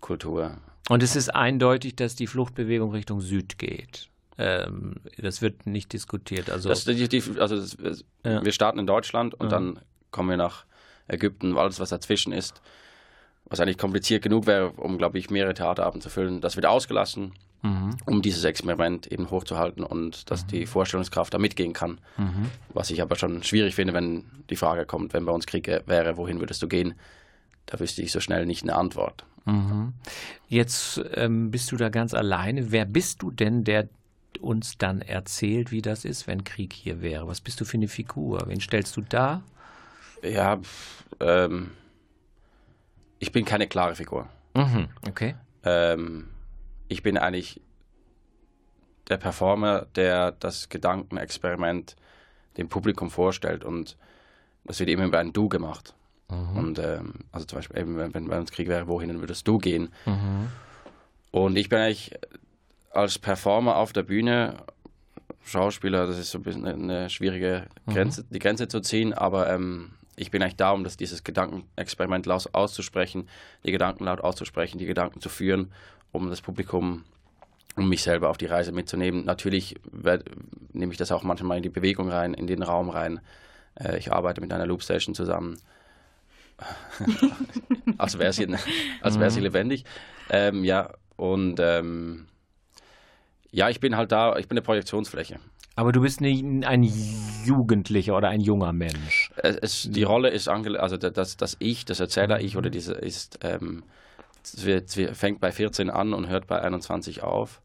[0.00, 0.58] Kultur.
[0.88, 4.08] Und es ist eindeutig, dass die Fluchtbewegung Richtung Süd geht.
[4.38, 6.50] Ähm, das wird nicht diskutiert.
[6.50, 8.44] Also, Das, die, die, also das, Ja.
[8.44, 9.50] Wir starten in Deutschland und Ja.
[9.58, 10.64] dann kommen wir nach
[11.08, 12.60] Ägypten, alles was dazwischen ist,
[13.46, 17.32] was eigentlich kompliziert genug wäre, um, glaube ich, mehrere Theaterabende zu füllen, das wird ausgelassen,
[17.62, 17.96] Mhm.
[18.04, 22.00] um dieses Experiment eben hochzuhalten und dass die Vorstellungskraft da mitgehen kann.
[22.16, 22.50] Mhm.
[22.74, 26.16] Was ich aber schon schwierig finde, wenn die Frage kommt, wenn bei uns Krieg wäre,
[26.16, 26.94] wohin würdest du gehen?
[27.64, 29.24] Da wüsste ich so schnell nicht eine Antwort.
[29.46, 29.94] Mhm.
[30.48, 32.70] Jetzt ähm, bist du da ganz alleine.
[32.72, 33.88] Wer bist du denn, der
[34.40, 37.26] uns dann erzählt, wie das ist, wenn Krieg hier wäre?
[37.26, 38.44] Was bist du für eine Figur?
[38.46, 39.42] Wen stellst du da?
[40.22, 40.60] Ja,
[41.20, 41.70] ähm,
[43.18, 44.28] ich bin keine klare Figur.
[44.54, 44.88] Mhm.
[45.08, 45.34] Okay.
[45.64, 46.28] Ähm,
[46.88, 47.60] ich bin eigentlich
[49.08, 51.96] der Performer, der das Gedankenexperiment
[52.56, 53.96] dem Publikum vorstellt und
[54.64, 55.94] das wird immer über ein Du gemacht.
[56.28, 59.58] Und ähm, also zum Beispiel, eben, wenn, wenn bei uns Krieg wäre, wohin würdest du
[59.58, 59.90] gehen?
[60.06, 60.48] Mhm.
[61.30, 62.14] Und ich bin eigentlich
[62.90, 64.56] als Performer auf der Bühne,
[65.44, 69.92] Schauspieler, das ist so ein bisschen eine schwierige Grenze, die Grenze zu ziehen, aber ähm,
[70.16, 73.28] ich bin eigentlich da, um das, dieses Gedankenexperiment laut auszusprechen,
[73.64, 75.70] die Gedanken laut auszusprechen, die Gedanken zu führen,
[76.12, 77.04] um das Publikum,
[77.76, 79.24] um mich selber auf die Reise mitzunehmen.
[79.24, 80.24] Natürlich werd,
[80.72, 83.20] nehme ich das auch manchmal in die Bewegung rein, in den Raum rein.
[83.74, 85.58] Äh, ich arbeite mit einer Loopstation zusammen.
[87.98, 88.46] als wäre sie,
[89.02, 89.84] als wär sie lebendig.
[90.30, 92.26] Ähm, ja, und ähm,
[93.50, 95.38] ja, ich bin halt da, ich bin eine Projektionsfläche.
[95.78, 96.90] Aber du bist nicht ein
[97.44, 99.30] Jugendlicher oder ein junger Mensch.
[99.36, 102.94] Es, es, die Rolle ist ange also da- das, das Ich, das Erzähler-Ich oder diese
[102.94, 103.82] ist, ähm,
[104.54, 107.60] es fängt bei 14 an und hört bei 21 auf.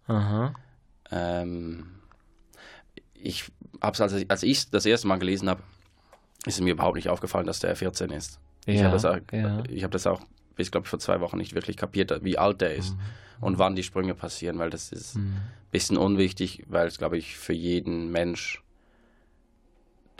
[1.11, 1.85] Ähm,
[3.13, 5.61] ich hab's, als, als ich das erste Mal gelesen habe,
[6.45, 8.39] ist es mir überhaupt nicht aufgefallen, dass der 14 ist.
[8.65, 9.63] ich Ja, habe das, auch- ja.
[9.69, 10.21] ich hab das auch
[10.55, 12.95] bis, glaube ich, vor zwei Wochen nicht wirklich kapiert, wie alt der ist
[13.39, 15.41] und wann die Sprünge passieren, weil das ist ein
[15.71, 18.61] bisschen unwichtig, weil es, glaube ich, für jeden Mensch,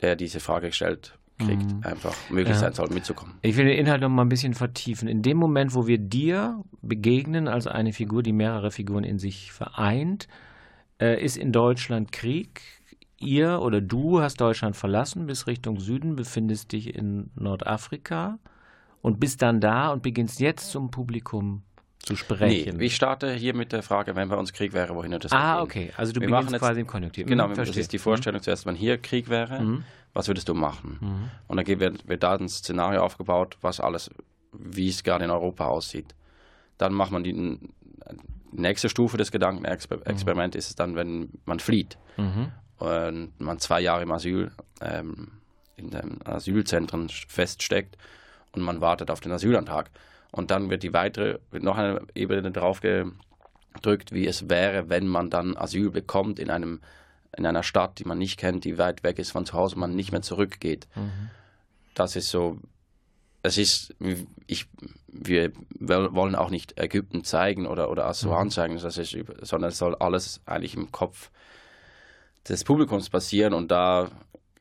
[0.01, 2.59] der diese Frage stellt, kriegt, einfach möglich Ja.
[2.61, 3.33] sein soll, mitzukommen.
[3.41, 5.07] Ich will den Inhalt noch mal ein bisschen vertiefen.
[5.07, 9.51] In dem Moment, wo wir dir begegnen als eine Figur, die mehrere Figuren in sich
[9.51, 10.27] vereint,
[11.01, 12.61] äh, ist in Deutschland Krieg.
[13.17, 18.39] Ihr oder du hast Deutschland verlassen, bis Richtung Süden, befindest dich in Nordafrika
[19.01, 21.61] und bist dann da und beginnst jetzt zum Publikum
[21.99, 22.81] zu Nee, sprechen.
[22.81, 25.57] ich starte hier mit der Frage, wenn bei uns Krieg wäre, wohin würde es ah,
[25.57, 25.63] gehen?
[25.63, 25.91] okay.
[25.97, 27.27] Also du Wir beginnst jetzt- quasi im Konjunktiv.
[27.27, 27.81] Genau, das verstehe.
[27.81, 29.83] ist die Vorstellung zuerst, wenn hier Krieg wäre, Mhm.
[30.13, 31.29] Was würdest du machen?
[31.47, 34.09] Und dann wird, wird da ein Szenario aufgebaut, was alles,
[34.51, 36.15] wie es gerade in Europa aussieht.
[36.77, 37.59] Dann macht man die
[38.51, 42.51] nächste Stufe des Gedankenexperiments ist es dann, wenn man flieht Mhm.
[42.79, 45.31] und man zwei Jahre im Asyl, ähm,
[45.77, 47.97] in den Asylzentren feststeckt
[48.51, 49.89] und man wartet auf den Asylantrag.
[50.31, 55.07] Und dann wird die weitere, wird noch eine Ebene drauf gedrückt, wie es wäre, wenn
[55.07, 56.81] man dann Asyl bekommt in einem
[57.37, 59.95] in einer Stadt, die man nicht kennt, die weit weg ist von zu Hause, man
[59.95, 60.87] nicht mehr zurückgeht.
[61.93, 62.59] Das ist so,
[63.43, 63.95] es ist,
[64.47, 64.67] ich,
[65.07, 69.95] wir wollen auch nicht Ägypten zeigen oder, oder Aswan zeigen, das ist, sondern es soll
[69.95, 71.31] alles eigentlich im Kopf
[72.47, 74.09] des Publikums passieren und da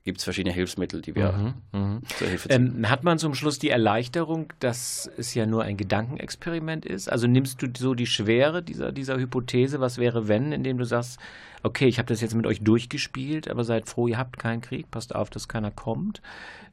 [0.05, 1.33] gibt es verschiedene Hilfsmittel, die wir
[1.73, 2.77] Mhm, zur Hilfe ziehen.
[2.79, 7.11] Ähm, hat man zum Schluss die Erleichterung, dass es ja nur ein Gedankenexperiment ist?
[7.11, 11.19] Also nimmst du so die Schwere dieser, dieser Hypothese, was wäre wenn, indem du sagst,
[11.63, 14.91] okay, ich habe das jetzt mit euch durchgespielt, aber seid froh, ihr habt keinen Krieg,
[14.91, 16.23] passt auf, dass keiner kommt.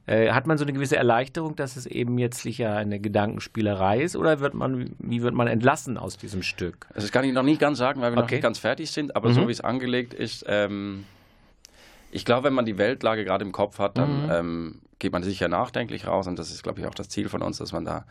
[0.06, 4.16] Äh, hat man so eine gewisse Erleichterung, dass es eben jetzt sicher eine Gedankenspielerei ist
[4.16, 6.86] oder wird man, wie wird man entlassen aus diesem Stück?
[6.94, 8.36] Also das kann ich noch nicht ganz sagen, weil wir noch Okay.
[8.36, 9.34] nicht ganz fertig sind, aber Mhm.
[9.34, 11.04] so wie es angelegt ist, ähm,
[12.10, 14.26] ich glaube, wenn man die Weltlage gerade im Kopf hat, dann Mhm.
[14.30, 17.42] ähm, geht man sicher nachdenklich raus und das ist, glaube ich, auch das Ziel von
[17.42, 18.04] uns, dass man da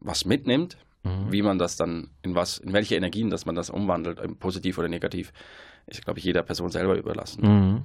[0.00, 1.30] was mitnimmt, Mhm.
[1.32, 4.78] wie man das dann, in was, in welche Energien, dass man das umwandelt, ähm, positiv
[4.78, 5.32] oder negativ,
[5.86, 7.42] ist, glaube ich, jeder Person selber überlassen.
[7.46, 7.82] Mhm.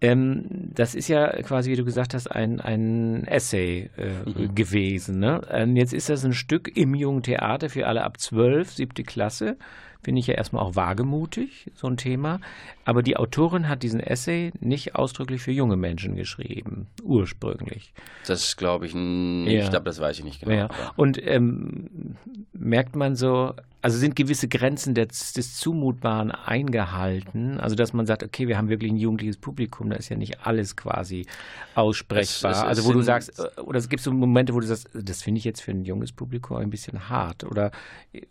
[0.00, 4.54] Ähm, das ist ja quasi, wie du gesagt hast, ein, ein Essay äh, Mhm.
[4.54, 5.18] gewesen.
[5.20, 5.40] Ne?
[5.50, 9.56] Ähm, jetzt ist das ein Stück im jungen Theater für alle ab 12, siebte Klasse.
[10.04, 12.40] Finde ich ja erstmal auch wagemutig, so ein Thema.
[12.84, 17.94] Aber die Autorin hat diesen Essay nicht ausdrücklich für junge Menschen geschrieben, ursprünglich.
[18.26, 19.66] Das glaube ich nicht, Ja.
[19.68, 20.52] aber das weiß ich nicht genau.
[20.54, 20.68] Ja.
[20.96, 22.16] Und ähm,
[22.52, 27.58] merkt man so, also sind gewisse Grenzen des, des Zumutbaren eingehalten?
[27.60, 30.46] Also, dass man sagt, okay, wir haben wirklich ein jugendliches Publikum, da ist ja nicht
[30.46, 31.26] alles quasi
[31.74, 32.50] aussprechbar.
[32.52, 34.66] Es- es- es also, wo du sagst, äh, oder es gibt so Momente, wo du
[34.66, 37.44] sagst, das finde ich jetzt für ein junges Publikum ein bisschen hart.
[37.44, 37.70] Oder
[38.12, 38.22] äh,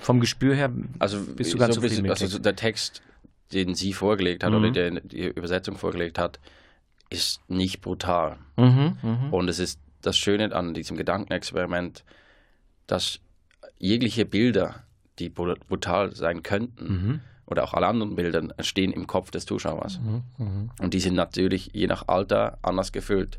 [0.00, 3.02] vom Gespür her Also, bist du ganz so bisschen, also der Text,
[3.52, 4.56] den sie vorgelegt hat Mhm.
[4.58, 6.38] oder der die Übersetzung vorgelegt hat,
[7.10, 8.38] ist nicht brutal.
[8.56, 9.32] Mhm, mhm.
[9.32, 12.04] Und es ist das Schöne an diesem Gedankenexperiment,
[12.86, 13.20] dass
[13.82, 14.76] jegliche Bilder,
[15.18, 17.20] die bru- brutal sein könnten, Mhm.
[17.46, 19.98] oder auch alle anderen Bilder, stehen im Kopf des Zuschauers.
[20.00, 20.70] Mhm, mhm.
[20.80, 23.38] Und die sind natürlich je nach Alter anders gefüllt.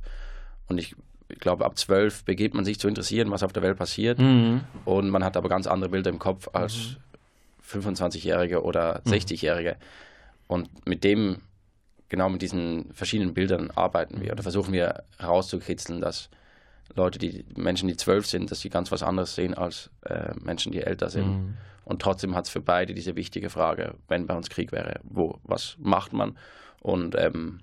[0.67, 0.95] Und ich,
[1.29, 4.19] ich glaube, ab zwölf beginnt man sich zu interessieren, was auf der Welt passiert.
[4.19, 4.61] Mhm.
[4.85, 6.97] Und man hat aber ganz andere Bilder im Kopf als
[7.65, 9.77] 25-Jährige oder 60-Jährige.
[10.47, 11.37] Und mit dem,
[12.09, 16.29] genau mit diesen verschiedenen Bildern arbeiten wir oder versuchen wir herauszukitzeln, dass
[16.95, 20.71] Leute, die Menschen, die zwölf sind, dass sie ganz was anderes sehen als äh, Menschen,
[20.71, 21.27] die älter sind.
[21.27, 21.57] Mhm.
[21.85, 25.39] Und trotzdem hat es für beide diese wichtige Frage, wenn bei uns Krieg wäre, wo,
[25.43, 26.37] was macht man
[26.81, 27.59] und ähm,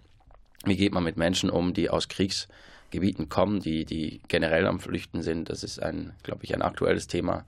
[0.64, 5.22] wie geht man mit Menschen um, die aus Kriegsgebieten kommen, die, die generell am Flüchten
[5.22, 5.48] sind.
[5.48, 7.46] Das ist ein, glaube ich, ein aktuelles Thema.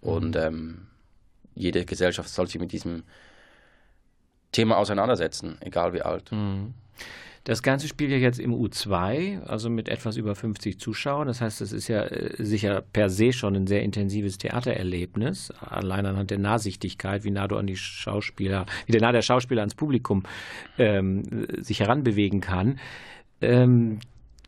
[0.00, 0.86] Und ähm,
[1.54, 3.02] jede Gesellschaft soll sich mit diesem
[4.52, 6.32] Thema auseinandersetzen, egal wie alt.
[6.32, 6.72] Mhm.
[7.44, 11.28] Das Ganze spielt ja jetzt im U2, also mit etwas über 50 Zuschauern.
[11.28, 16.06] Das heißt, es ist ja äh, sicher per se schon ein sehr intensives Theatererlebnis, allein
[16.06, 19.74] anhand der Nahsichtigkeit, wie nah du an die Schauspieler, wie der nah der Schauspieler ans
[19.74, 20.24] Publikum
[20.78, 22.78] ähm, sich heranbewegen kann.
[23.40, 24.00] Ähm,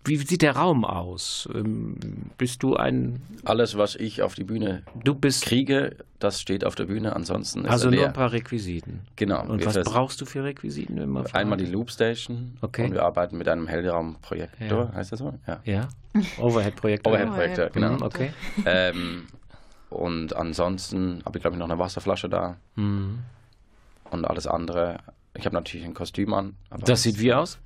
[0.04, 1.48] wie sieht der Raum aus?
[1.54, 1.96] Ähm,
[2.38, 6.74] bist du ein, Alles, was ich auf die Bühne du bist kriege, das steht auf
[6.74, 9.00] der Bühne, ansonsten ist also nur ein paar Requisiten.
[9.16, 9.42] Genau.
[9.46, 10.96] Und was brauchst du für Requisiten?
[10.98, 12.84] wenn Einmal die Loopstation Okay.
[12.86, 14.92] und wir arbeiten mit einem Hellraumprojektor, Ja.
[14.94, 15.34] heißt das so?
[15.46, 15.60] Ja.
[15.64, 15.88] Ja,
[16.38, 17.12] Overhead-Projektor.
[17.12, 17.92] Overhead-Projektor, genau.
[17.92, 18.32] Mhm, okay.
[18.66, 19.26] ähm,
[19.90, 23.18] und ansonsten habe ich, glaube ich, noch eine Wasserflasche da Mhm.
[24.10, 24.98] und alles andere.
[25.34, 26.54] Ich habe natürlich ein Kostüm an.
[26.84, 27.58] Das sieht wie aus?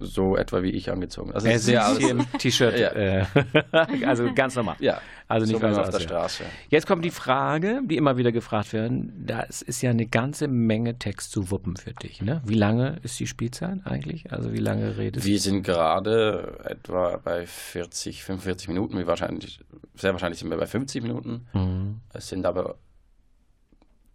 [0.00, 1.32] So etwa wie ich angezogen.
[1.32, 2.78] Also Er sitzt hier im T-Shirt.
[2.78, 2.88] Ja.
[2.92, 3.26] Äh,
[4.06, 4.76] also ganz normal.
[4.78, 6.00] Ja, Also nicht so man auf der.
[6.00, 6.44] Straße.
[6.68, 9.24] Jetzt kommt die Frage, die immer wieder gefragt werden.
[9.26, 12.22] Das ist ja eine ganze Menge Text zu wuppen für dich.
[12.22, 12.40] Ne?
[12.44, 14.32] Wie lange ist die Spielzeit eigentlich?
[14.32, 18.98] Also wie lange redest Wir sind gerade etwa bei 40, 45 Minuten.
[18.98, 19.60] Wie wahrscheinlich,
[19.94, 21.46] sehr wahrscheinlich sind wir bei 50 Minuten.
[21.52, 21.58] du?
[21.58, 22.00] Mhm.
[22.12, 22.76] Es sind aber,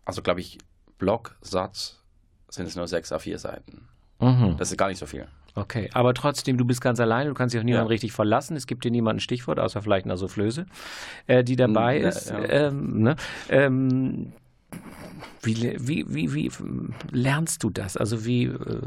[0.06, 0.58] also glaube ich,
[0.98, 2.00] Blocksatz
[2.50, 3.88] sind es nur sechs a vier Seiten.
[4.20, 4.56] Mhm.
[4.58, 5.28] Das ist gar nicht so viel.
[5.56, 7.90] Okay, aber trotzdem, du bist ganz alleine, du kannst dich auf niemanden Ja.
[7.90, 8.56] richtig verlassen.
[8.58, 10.66] Es gibt dir niemanden Stichwort, außer vielleicht eine Soufflöse,
[11.28, 12.30] äh, die dabei Mm, ja, ist.
[12.30, 12.50] ja.
[12.50, 13.16] Ähm, ne?
[13.50, 14.34] ähm,
[15.44, 16.52] wie, wie, wie, wie
[17.12, 17.98] lernst du das?
[17.98, 18.82] Also wie, äh,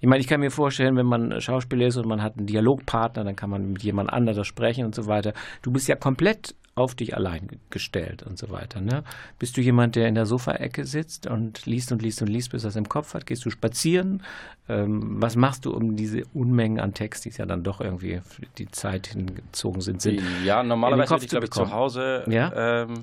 [0.00, 3.24] ich meine, ich kann mir vorstellen, wenn man Schauspieler ist und man hat einen Dialogpartner,
[3.24, 5.32] dann kann man mit jemand anderem sprechen und so weiter.
[5.62, 8.80] Du bist ja komplett auf dich allein gestellt und so weiter.
[8.82, 9.02] Ne?
[9.38, 12.64] Bist du jemand, der in der Sofaecke sitzt und liest und liest und liest, bis
[12.64, 13.24] er es im Kopf hat?
[13.26, 14.22] Gehst du spazieren?
[14.68, 18.20] Ähm, was machst du, um diese Unmengen an Text, die es ja dann doch irgendwie
[18.22, 21.70] für die Zeit hingezogen sind, sind Ja, normalerweise Kopf würde ich, glaube ich, zu.
[21.72, 22.82] Hause Ja?
[22.82, 23.02] ähm,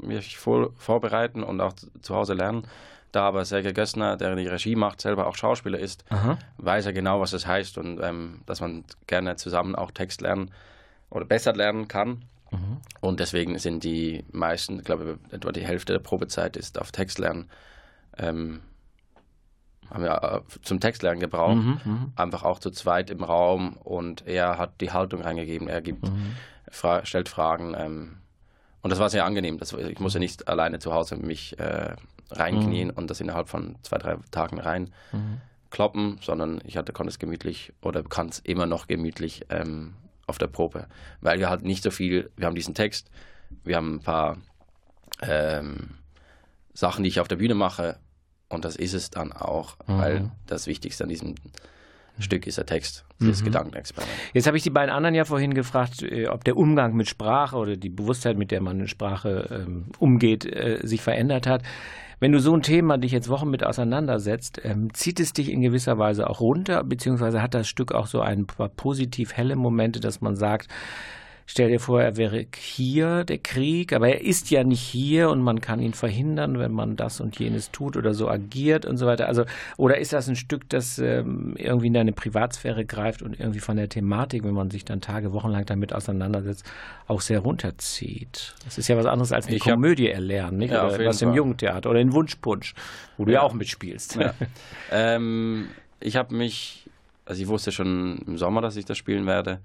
[0.00, 2.66] mich voll vorbereiten und auch zu- Hause lernen.
[3.12, 6.38] Da aber Sergei Gössner, der die Regie macht, selber auch Schauspieler ist, Aha.
[6.56, 10.50] weiß er genau, was es heißt und ähm, dass man gerne zusammen auch Text lernen
[11.10, 12.24] oder besser lernen kann.
[12.54, 12.78] Mhm.
[13.00, 17.18] Und deswegen sind die meisten, ich glaube, etwa die Hälfte der Probezeit ist auf Text
[17.18, 17.50] lernen.
[18.16, 18.60] Ähm,
[19.90, 21.56] haben wir äh, zum Textlernen gebraucht.
[21.56, 22.12] Mhm, mhm.
[22.16, 25.68] Einfach auch zu zweit im Raum und er hat die Haltung reingegeben.
[25.68, 26.34] Er gibt, Mhm.
[26.70, 27.74] fra stellt Fragen.
[27.76, 28.16] Ähm,
[28.82, 29.58] und das war sehr angenehm.
[29.58, 31.96] Das, ich musste nicht alleine zu Hause mich äh,
[32.30, 34.92] reinknien und das innerhalb von zwei, drei Tagen rein
[35.70, 39.94] kloppen, sondern ich hatte, konnte es gemütlich oder kann es immer noch gemütlich ähm,
[40.26, 40.86] auf der Probe.
[41.20, 43.10] Weil wir halt nicht so viel, wir haben diesen Text,
[43.62, 44.38] wir haben ein paar
[45.22, 45.90] ähm,
[46.72, 47.98] Sachen, die ich auf der Bühne mache
[48.48, 51.34] und das ist es dann auch, weil das Wichtigste an diesem
[52.18, 54.16] Stück ist der Text, das Gedankenexperiment.
[54.32, 57.56] Jetzt habe ich die beiden anderen ja vorhin gefragt, äh, ob der Umgang mit Sprache
[57.56, 61.62] oder die Bewusstheit, mit der man in Sprache ähm, umgeht, äh, sich verändert hat.
[62.20, 65.60] Wenn du so ein Thema dich jetzt Wochen mit auseinandersetzt, ähm, zieht es dich in
[65.60, 70.00] gewisser Weise auch runter, beziehungsweise hat das Stück auch so ein paar positiv helle Momente,
[70.00, 70.68] dass man sagt,
[71.46, 75.42] stell dir vor, er wäre hier, der Krieg, aber er ist ja nicht hier und
[75.42, 79.06] man kann ihn verhindern, wenn man das und jenes tut oder so agiert und so
[79.06, 79.26] weiter.
[79.28, 79.44] Also,
[79.76, 83.76] oder ist das ein Stück, das ähm, irgendwie in deine Privatsphäre greift und irgendwie von
[83.76, 86.64] der Thematik, wenn man sich dann Tage, Wochenlang damit auseinandersetzt,
[87.08, 88.54] auch sehr runterzieht?
[88.64, 90.72] Das ist ja was anderes als eine Ich hab- Komödie erlernen, nicht?
[90.72, 91.36] Ja, oder was im Fall.
[91.36, 92.74] Jugendtheater oder in Wunschpunsch,
[93.18, 93.42] wo du ja, Ja.
[93.42, 94.16] auch mitspielst.
[94.16, 94.34] Ja.
[94.90, 95.68] ähm,
[96.00, 96.88] ich habe mich,
[97.26, 99.60] also ich wusste schon im Sommer, dass ich das spielen werde.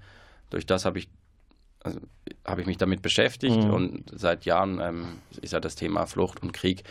[0.49, 1.07] Durch das habe ich,
[1.83, 1.99] also
[2.45, 3.73] habe ich mich damit beschäftigt Mhm.
[3.73, 6.83] und seit Jahren ähm, ist ja das Thema Flucht und Krieg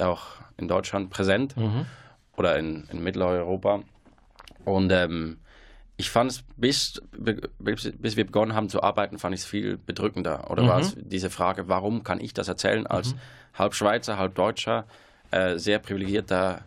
[0.00, 1.86] auch in Deutschland präsent Mhm.
[2.36, 3.82] oder in, in Mitteleuropa.
[4.64, 5.38] Und ähm,
[5.96, 7.00] ich fand es, bis,
[7.58, 10.50] bis, wir begonnen haben zu arbeiten, fand ich es viel bedrückender.
[10.50, 13.14] Oder war es diese Frage, warum kann ich das erzählen als
[13.54, 14.86] halb Schweizer, halb Deutscher,
[15.32, 16.64] äh, sehr privilegierter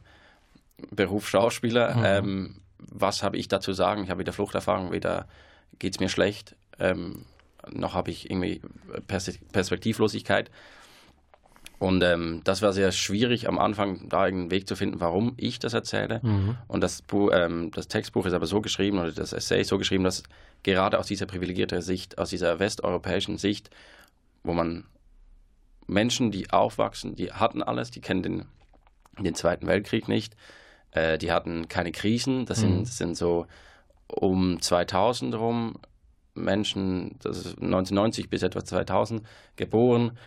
[0.89, 1.95] Beruf Schauspieler.
[2.03, 4.03] Ähm, was habe ich da zu sagen?
[4.03, 5.27] Ich habe weder Fluchterfahrung, weder
[5.79, 7.25] geht es mir schlecht, ähm,
[7.69, 8.61] noch habe ich irgendwie
[9.07, 10.49] Pers Perspektivlosigkeit.
[11.79, 15.57] Und ähm, das war sehr schwierig am Anfang, da einen Weg zu finden, warum ich
[15.57, 16.21] das erzähle.
[16.67, 19.79] Und das, Bu ähm, das Textbuch ist aber so geschrieben, oder das Essay ist so
[19.79, 20.21] geschrieben, dass
[20.61, 23.71] gerade aus dieser privilegierten Sicht, aus dieser westeuropäischen Sicht,
[24.43, 24.83] wo man
[25.87, 28.45] Menschen, die aufwachsen, die hatten alles, die kennen den,
[29.19, 30.35] den Zweiten Weltkrieg nicht,
[30.91, 33.47] äh, die hatten keine Krisen, das sind, das sind so
[34.07, 35.79] um 2000 rum
[36.33, 39.25] Menschen, das ist 1990 bis etwa 2000
[39.55, 40.17] geboren.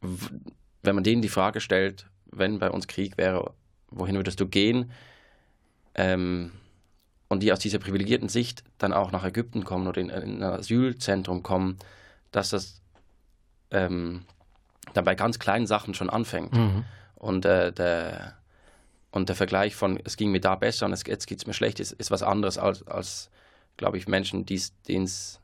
[0.00, 3.54] Wenn man denen die Frage stellt, wenn bei uns Krieg wäre,
[3.90, 4.90] wohin würdest du gehen?
[5.94, 6.52] Ähm,
[7.28, 10.42] und die aus dieser privilegierten Sicht dann auch nach Ägypten kommen oder in, in ein
[10.42, 11.78] Asylzentrum kommen,
[12.32, 12.82] dass das
[13.70, 14.24] ähm,
[14.92, 16.54] dann bei ganz kleinen Sachen schon anfängt.
[17.14, 18.34] Und, äh, der,
[19.10, 21.54] und der Vergleich von, es ging mir da besser und es, jetzt geht es mir
[21.54, 23.30] schlecht, ist, ist was anderes als, als
[23.76, 25.40] glaube ich, Menschen, denen es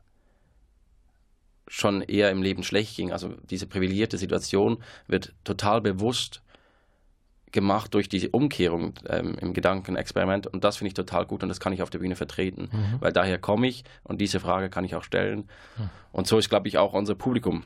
[1.67, 3.11] schon eher im Leben schlecht ging.
[3.11, 6.41] Also diese privilegierte Situation wird total bewusst
[7.51, 11.59] gemacht durch diese Umkehrung ähm, im Gedankenexperiment und das finde ich total gut und das
[11.59, 12.69] kann ich auf der Bühne vertreten,
[13.01, 15.49] weil daher komme ich und diese Frage kann ich auch stellen.
[16.13, 17.63] Und so ist, glaube ich, auch unser Publikum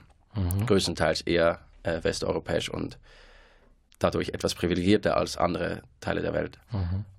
[0.65, 2.97] größtenteils eher äh, westeuropäisch und
[3.99, 6.59] dadurch etwas privilegierter als andere Teile der Welt.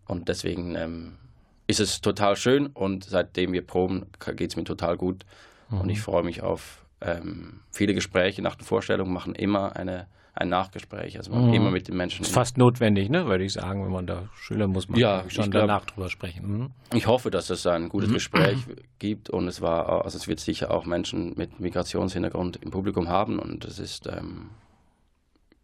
[0.07, 1.19] Und deswegen ähm,
[1.67, 4.07] ist es total schön und seitdem wir proben,
[4.37, 5.25] geht es mir total gut.
[5.71, 10.49] Und ich freue mich auf ähm, viele Gespräche nach den Vorstellungen, machen immer eine, ein
[10.49, 12.23] Nachgespräch, also man immer mit den Menschen.
[12.23, 15.51] Ist fast notwendig, ne, würde ich sagen, wenn man da Schüler muss man Ja, schon
[15.51, 16.47] glaub- danach drüber sprechen.
[16.47, 16.71] Mhm.
[16.95, 18.59] Ich hoffe, dass es ein gutes Gespräch
[19.01, 23.39] gibt und es war, also es wird sicher auch Menschen mit Migrationshintergrund im Publikum haben
[23.41, 24.51] und es ist, ähm,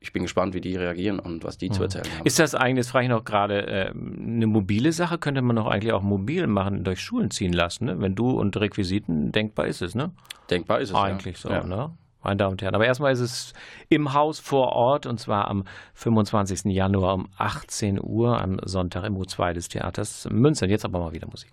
[0.02, 2.26] ich bin gespannt, wie die reagieren und was die zu erzählen haben.
[2.26, 5.16] Ist das eigentlich, das frage ich noch gerade, äh, eine mobile Sache?
[5.18, 8.00] Könnte man doch eigentlich auch mobil machen, durch Schulen ziehen lassen, ne?
[8.00, 10.10] Wenn du und Requisiten, denkbar ist es, ne?
[10.50, 10.94] Denkbar ist es.
[10.96, 11.48] Eigentlich ja.
[11.48, 11.64] so, Ja.
[11.64, 11.90] ne?
[12.24, 12.74] Meine Damen und Herren.
[12.76, 13.52] Aber erstmal ist es
[13.88, 16.72] im Haus vor Ort und zwar am 25.
[16.72, 20.70] Januar um 18 Uhr am Sonntag im U2 des Theaters München.
[20.70, 21.52] Jetzt aber mal wieder Musik.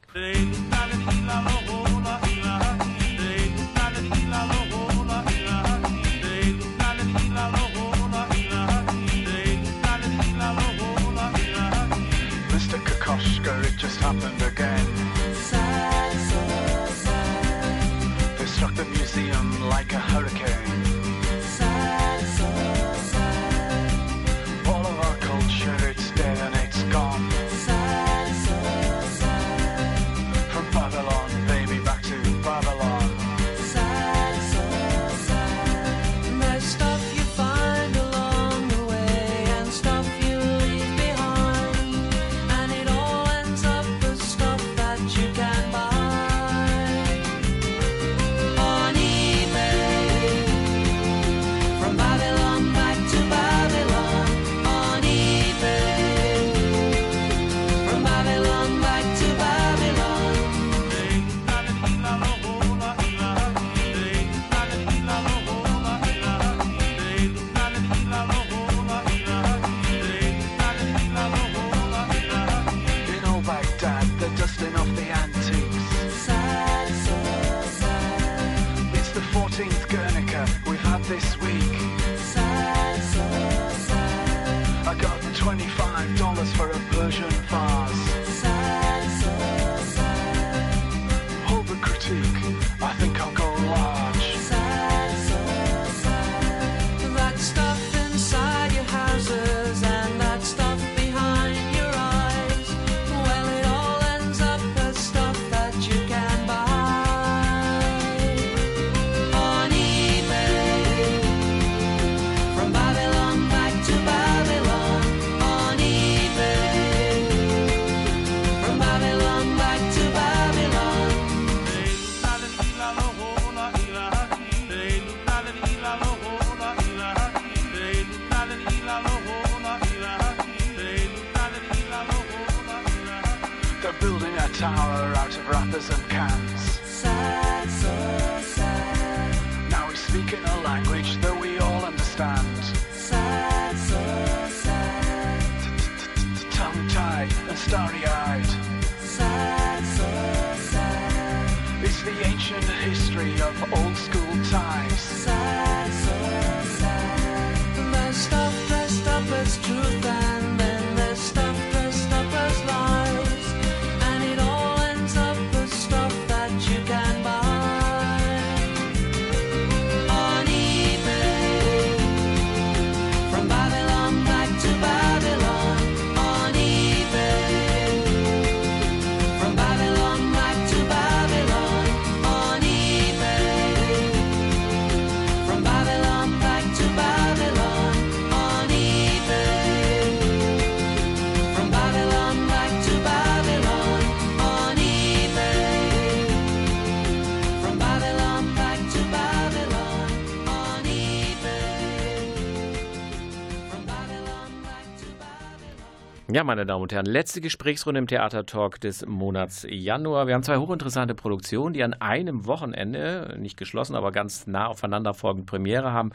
[206.39, 210.25] Ja, meine Damen und Herren, letzte Gesprächsrunde im Theatertalk des Monats Januar.
[210.25, 215.13] Wir haben zwei hochinteressante Produktionen, die an einem Wochenende, nicht geschlossen, aber ganz nah aufeinander
[215.13, 216.11] folgend Premiere haben.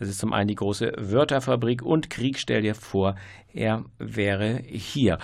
[0.00, 3.14] Das ist zum einen die große Wörterfabrik und Krieg, stell dir vor,
[3.54, 5.18] er wäre hier.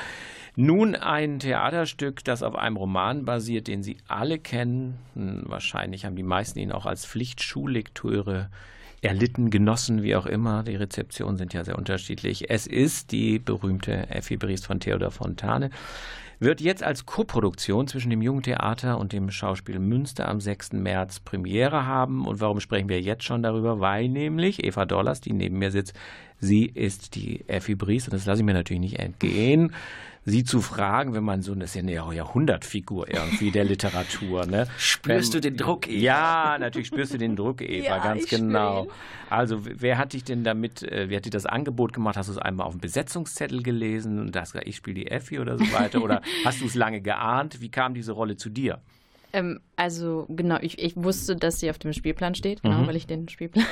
[0.55, 5.00] Nun ein Theaterstück, das auf einem Roman basiert, den Sie alle kennen.
[5.14, 8.50] Hm, Wahrscheinlich haben die meisten ihn auch als Pflichtschullektüre
[9.05, 10.62] erlitten, genossen, wie auch immer.
[10.62, 12.50] Die Rezeptionen sind ja sehr unterschiedlich.
[12.50, 15.70] Es ist die berühmte Effi Briest von Theodor Fontane.
[16.40, 20.72] Wird jetzt als Koproduktion zwischen dem Jungen Theater und dem Schauspiel Münster am 6.
[20.72, 22.26] März Premiere haben.
[22.26, 23.80] Und warum sprechen wir jetzt schon darüber?
[23.80, 25.94] Weil nämlich Eva Dollars, die neben mir sitzt,
[26.45, 29.72] sie ist die Effi Briest und das lasse ich mir natürlich nicht entgehen.
[30.26, 34.66] Sie zu fragen, wenn man so, das ist ja eine Jahrhundertfigur irgendwie der Literatur, ne?
[34.78, 35.99] Spürst Wenn- du den Druck, Eva?
[35.99, 38.88] Ja, natürlich spürst du den Druck, Eva, Ja, ganz genau.
[39.28, 42.16] Also, wer hat dich denn damit, äh, wer hat dir das Angebot gemacht?
[42.16, 45.38] Hast du es einmal auf dem Besetzungszettel gelesen und hast gesagt, ich spiele die Effi
[45.40, 46.03] oder so weiter?
[46.03, 47.61] Oder hast du es lange geahnt?
[47.61, 48.80] Wie kam diese Rolle zu dir?
[49.34, 52.86] Ähm, also genau, ich, ich wusste, dass sie auf dem Spielplan steht, genau, Mhm.
[52.86, 53.66] weil ich den Spielplan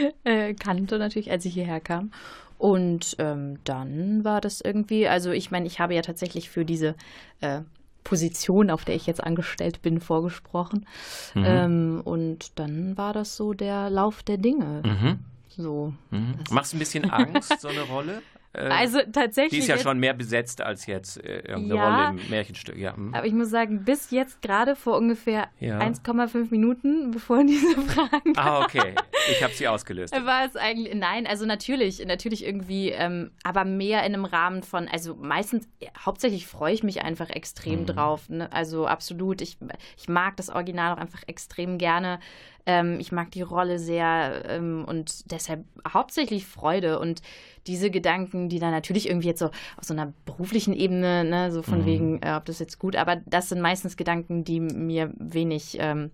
[0.24, 2.10] äh, kannte natürlich, als ich hierher kam.
[2.58, 6.96] Und ähm, dann war das irgendwie, also ich meine, ich habe ja tatsächlich für diese
[7.40, 7.60] äh,
[8.02, 10.86] Position, auf der ich jetzt angestellt bin, vorgesprochen.
[11.34, 11.44] Mhm.
[11.46, 14.82] Ähm, und dann war das so der Lauf der Dinge.
[14.84, 15.18] Mhm.
[15.48, 15.92] So.
[16.10, 16.34] Mhm.
[16.50, 18.22] Machst du ein bisschen Angst, so eine Rolle?
[18.58, 19.50] Äh, Also tatsächlich.
[19.52, 22.06] die ist ja jetzt- schon mehr besetzt als jetzt äh, irgendeine Ja.
[22.08, 22.76] Rolle im Märchenstück.
[22.76, 22.94] Ja.
[22.96, 23.14] mhm.
[23.14, 25.78] Aber ich muss sagen, bis jetzt gerade vor ungefähr Ja.
[25.78, 28.94] 1,5 Minuten, bevor diese Fragen Ah, okay.
[29.30, 30.12] Ich habe sie ausgelöst.
[30.24, 34.88] War es eigentlich, nein, also natürlich, natürlich irgendwie, ähm, aber mehr in einem Rahmen von,
[34.88, 38.28] also meistens, ja, hauptsächlich freue ich mich einfach extrem drauf.
[38.28, 38.50] Ne?
[38.52, 39.58] Also absolut, ich,
[39.96, 42.20] ich mag das Original auch einfach extrem gerne.
[42.68, 46.98] Ähm, ich mag die Rolle sehr ähm, und deshalb hauptsächlich Freude.
[47.00, 47.22] Und
[47.66, 51.62] diese Gedanken, die dann natürlich irgendwie jetzt so auf so einer beruflichen Ebene, ne, so
[51.62, 55.78] von wegen, äh, ob das jetzt gut, aber das sind meistens Gedanken, die mir wenig
[55.80, 56.10] ähm,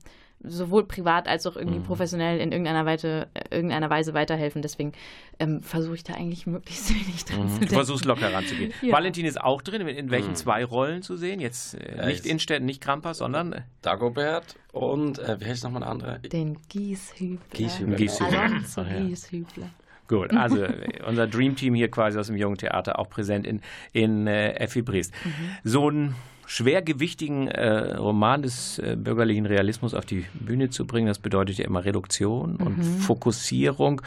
[0.47, 4.63] sowohl privat als auch irgendwie professionell in irgendeiner, Weite, irgendeiner Weise weiterhelfen.
[4.63, 4.93] Deswegen
[5.39, 7.49] ähm, versuche ich da eigentlich möglichst wenig dran zu Mhm.
[7.55, 7.75] Du denken.
[7.75, 8.73] versuchst locker ranzugehen.
[8.83, 8.93] Ja.
[8.93, 9.87] Valentin ist auch drin.
[9.89, 11.41] In welchen zwei Rollen zu sehen?
[11.41, 15.81] Jetzt äh, Ja, nicht Innstetten, nicht Krampus, sondern äh, Dagobert und äh, wie heißt nochmal
[15.83, 16.19] der andere?
[16.21, 17.39] Den Gieshübler.
[17.53, 17.97] Gieshübler.
[17.97, 18.41] Gieshübler.
[18.41, 19.01] Alonso Ach ja.
[19.01, 19.71] Gieshübler.
[20.07, 23.61] Gut, also äh, unser Dream Team hier quasi aus dem Jungen Theater auch präsent in,
[23.93, 25.15] in äh, Effi Briest.
[25.63, 26.15] So einen
[26.47, 31.65] schwergewichtigen äh, Roman des äh, bürgerlichen Realismus auf die Bühne zu bringen, das bedeutet ja
[31.65, 34.03] immer Reduktion und Fokussierung.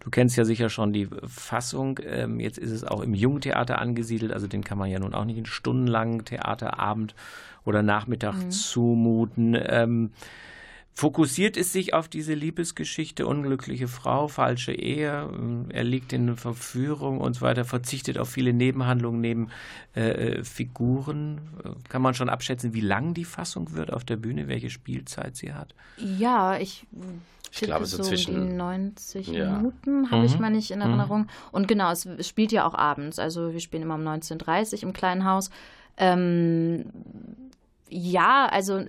[0.00, 2.00] Du kennst ja sicher schon die Fassung.
[2.04, 5.14] Ähm, jetzt ist es auch im Jungen Theater angesiedelt, also den kann man ja nun
[5.14, 7.14] auch nicht einen stundenlangen Theaterabend
[7.64, 9.56] oder Nachmittag zumuten.
[9.60, 10.10] Ähm,
[10.94, 15.30] Fokussiert es sich auf diese Liebesgeschichte, unglückliche Frau, falsche Ehe,
[15.70, 19.48] äh, er liegt in Verführung und so weiter, verzichtet auf viele Nebenhandlungen neben
[19.96, 21.40] äh, äh, Figuren.
[21.64, 25.34] Äh, Kann man schon abschätzen, wie lang die Fassung wird auf der Bühne, welche Spielzeit
[25.36, 25.74] sie hat?
[25.96, 26.86] Ja, ich,
[27.50, 29.56] Ich glaube, so so um zwischen- die 90 Ja.
[29.56, 30.40] Minuten habe ich Mhm.
[30.42, 31.26] mal nicht in Erinnerung.
[31.52, 33.18] Und genau, es, es spielt ja auch abends.
[33.18, 35.48] Also wir spielen immer um 19.30 Uhr im kleinen Haus.
[35.96, 36.84] Ähm,
[37.92, 38.80] ja, also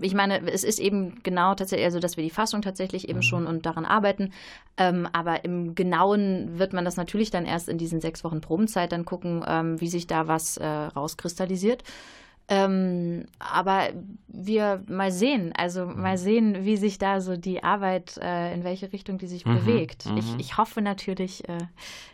[0.00, 3.46] ich meine, es ist eben genau tatsächlich, also dass wir die Fassung tatsächlich eben schon
[3.46, 4.32] und daran arbeiten.
[4.78, 8.92] Ähm, aber im Genauen wird man das natürlich dann erst in diesen sechs Wochen Probenzeit
[8.92, 11.84] dann gucken, ähm, wie sich da was äh, rauskristallisiert.
[12.48, 13.88] Ähm, aber
[14.28, 18.92] wir mal sehen, also mal sehen, wie sich da so die Arbeit, äh, in welche
[18.92, 20.04] Richtung die sich bewegt.
[20.16, 21.58] Ich, ich hoffe natürlich, äh,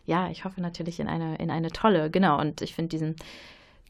[0.07, 2.41] ja, ich hoffe natürlich in eine, in eine tolle, genau.
[2.41, 3.17] Und ich finde diesen,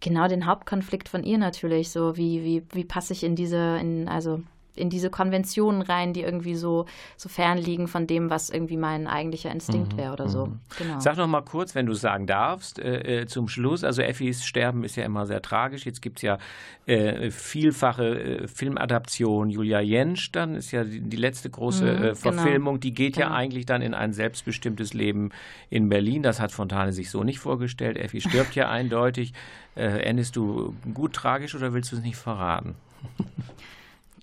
[0.03, 4.09] genau den Hauptkonflikt von ihr natürlich, so wie, wie, wie passe ich in diese, in,
[4.09, 4.43] also
[4.75, 9.07] in diese Konventionen rein, die irgendwie so, so fern liegen von dem, was irgendwie mein
[9.07, 10.53] eigentlicher Instinkt wäre oder so.
[10.79, 10.99] Genau.
[11.01, 13.85] Sag noch mal kurz, wenn du es sagen darfst, äh, äh, zum Schluss.
[13.85, 15.85] Also Effis Sterben ist ja immer sehr tragisch.
[15.85, 16.39] Jetzt gibt es ja
[16.87, 19.51] äh, vielfache äh, Filmadaptionen.
[19.51, 22.15] Julia Jentsch dann ist ja die, die letzte große Mhm, äh, genau.
[22.15, 22.81] Verfilmung.
[22.81, 23.37] Die geht ja Genau.
[23.37, 25.31] eigentlich dann in ein selbstbestimmtes Leben
[25.71, 26.23] in Berlin.
[26.23, 27.97] Das hat Fontane sich so nicht vorgestellt.
[27.99, 29.33] Effi stirbt ja eindeutig.
[29.75, 32.75] Äh, endest du gut tragisch oder willst du es nicht verraten?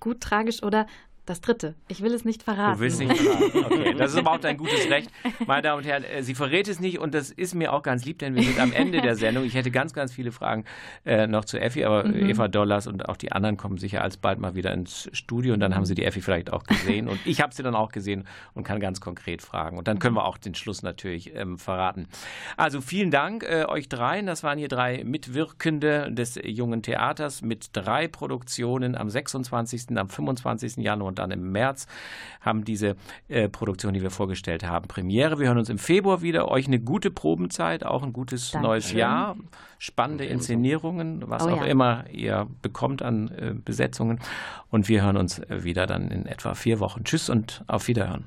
[0.00, 0.86] Gut, tragisch oder
[1.26, 1.74] das dritte.
[1.88, 2.74] Ich will es nicht verraten.
[2.74, 3.64] Du willst nicht verraten.
[3.64, 5.10] Okay, das ist aber auch dein gutes Recht.
[5.46, 8.04] Meine Damen und Herren, äh, sie verrät es nicht und das ist mir auch ganz
[8.04, 9.44] lieb, denn wir sind am Ende der Sendung.
[9.44, 10.64] Ich hätte ganz, ganz viele Fragen
[11.04, 12.30] äh, noch zu Effi, aber Mhm.
[12.30, 15.74] Eva Dollars und auch die anderen kommen sicher alsbald mal wieder ins Studio und dann
[15.74, 18.64] haben sie die Effi vielleicht auch gesehen und ich habe sie dann auch gesehen und
[18.64, 19.78] kann ganz konkret fragen.
[19.78, 22.08] Und dann können wir auch den Schluss natürlich ähm, verraten.
[22.56, 24.26] Also vielen Dank äh, euch dreien.
[24.26, 30.78] Das waren hier drei Mitwirkende des jungen Theaters mit drei Produktionen am 26., am 25.
[30.78, 31.86] Januar und dann im März
[32.40, 32.96] haben diese
[33.28, 35.38] äh, Produktion, die wir vorgestellt haben, Premiere.
[35.38, 36.48] Wir hören uns im Februar wieder.
[36.48, 38.62] Euch eine gute Probenzeit, auch ein gutes Dankeschön.
[38.62, 39.36] neues Jahr.
[39.78, 41.66] Spannende Inszenierungen, was Oh auch ja.
[41.66, 44.18] immer ihr bekommt an äh, Besetzungen.
[44.70, 47.04] Und wir hören uns äh, wieder dann in etwa vier Wochen.
[47.04, 48.24] Tschüss und auf Wiederhören.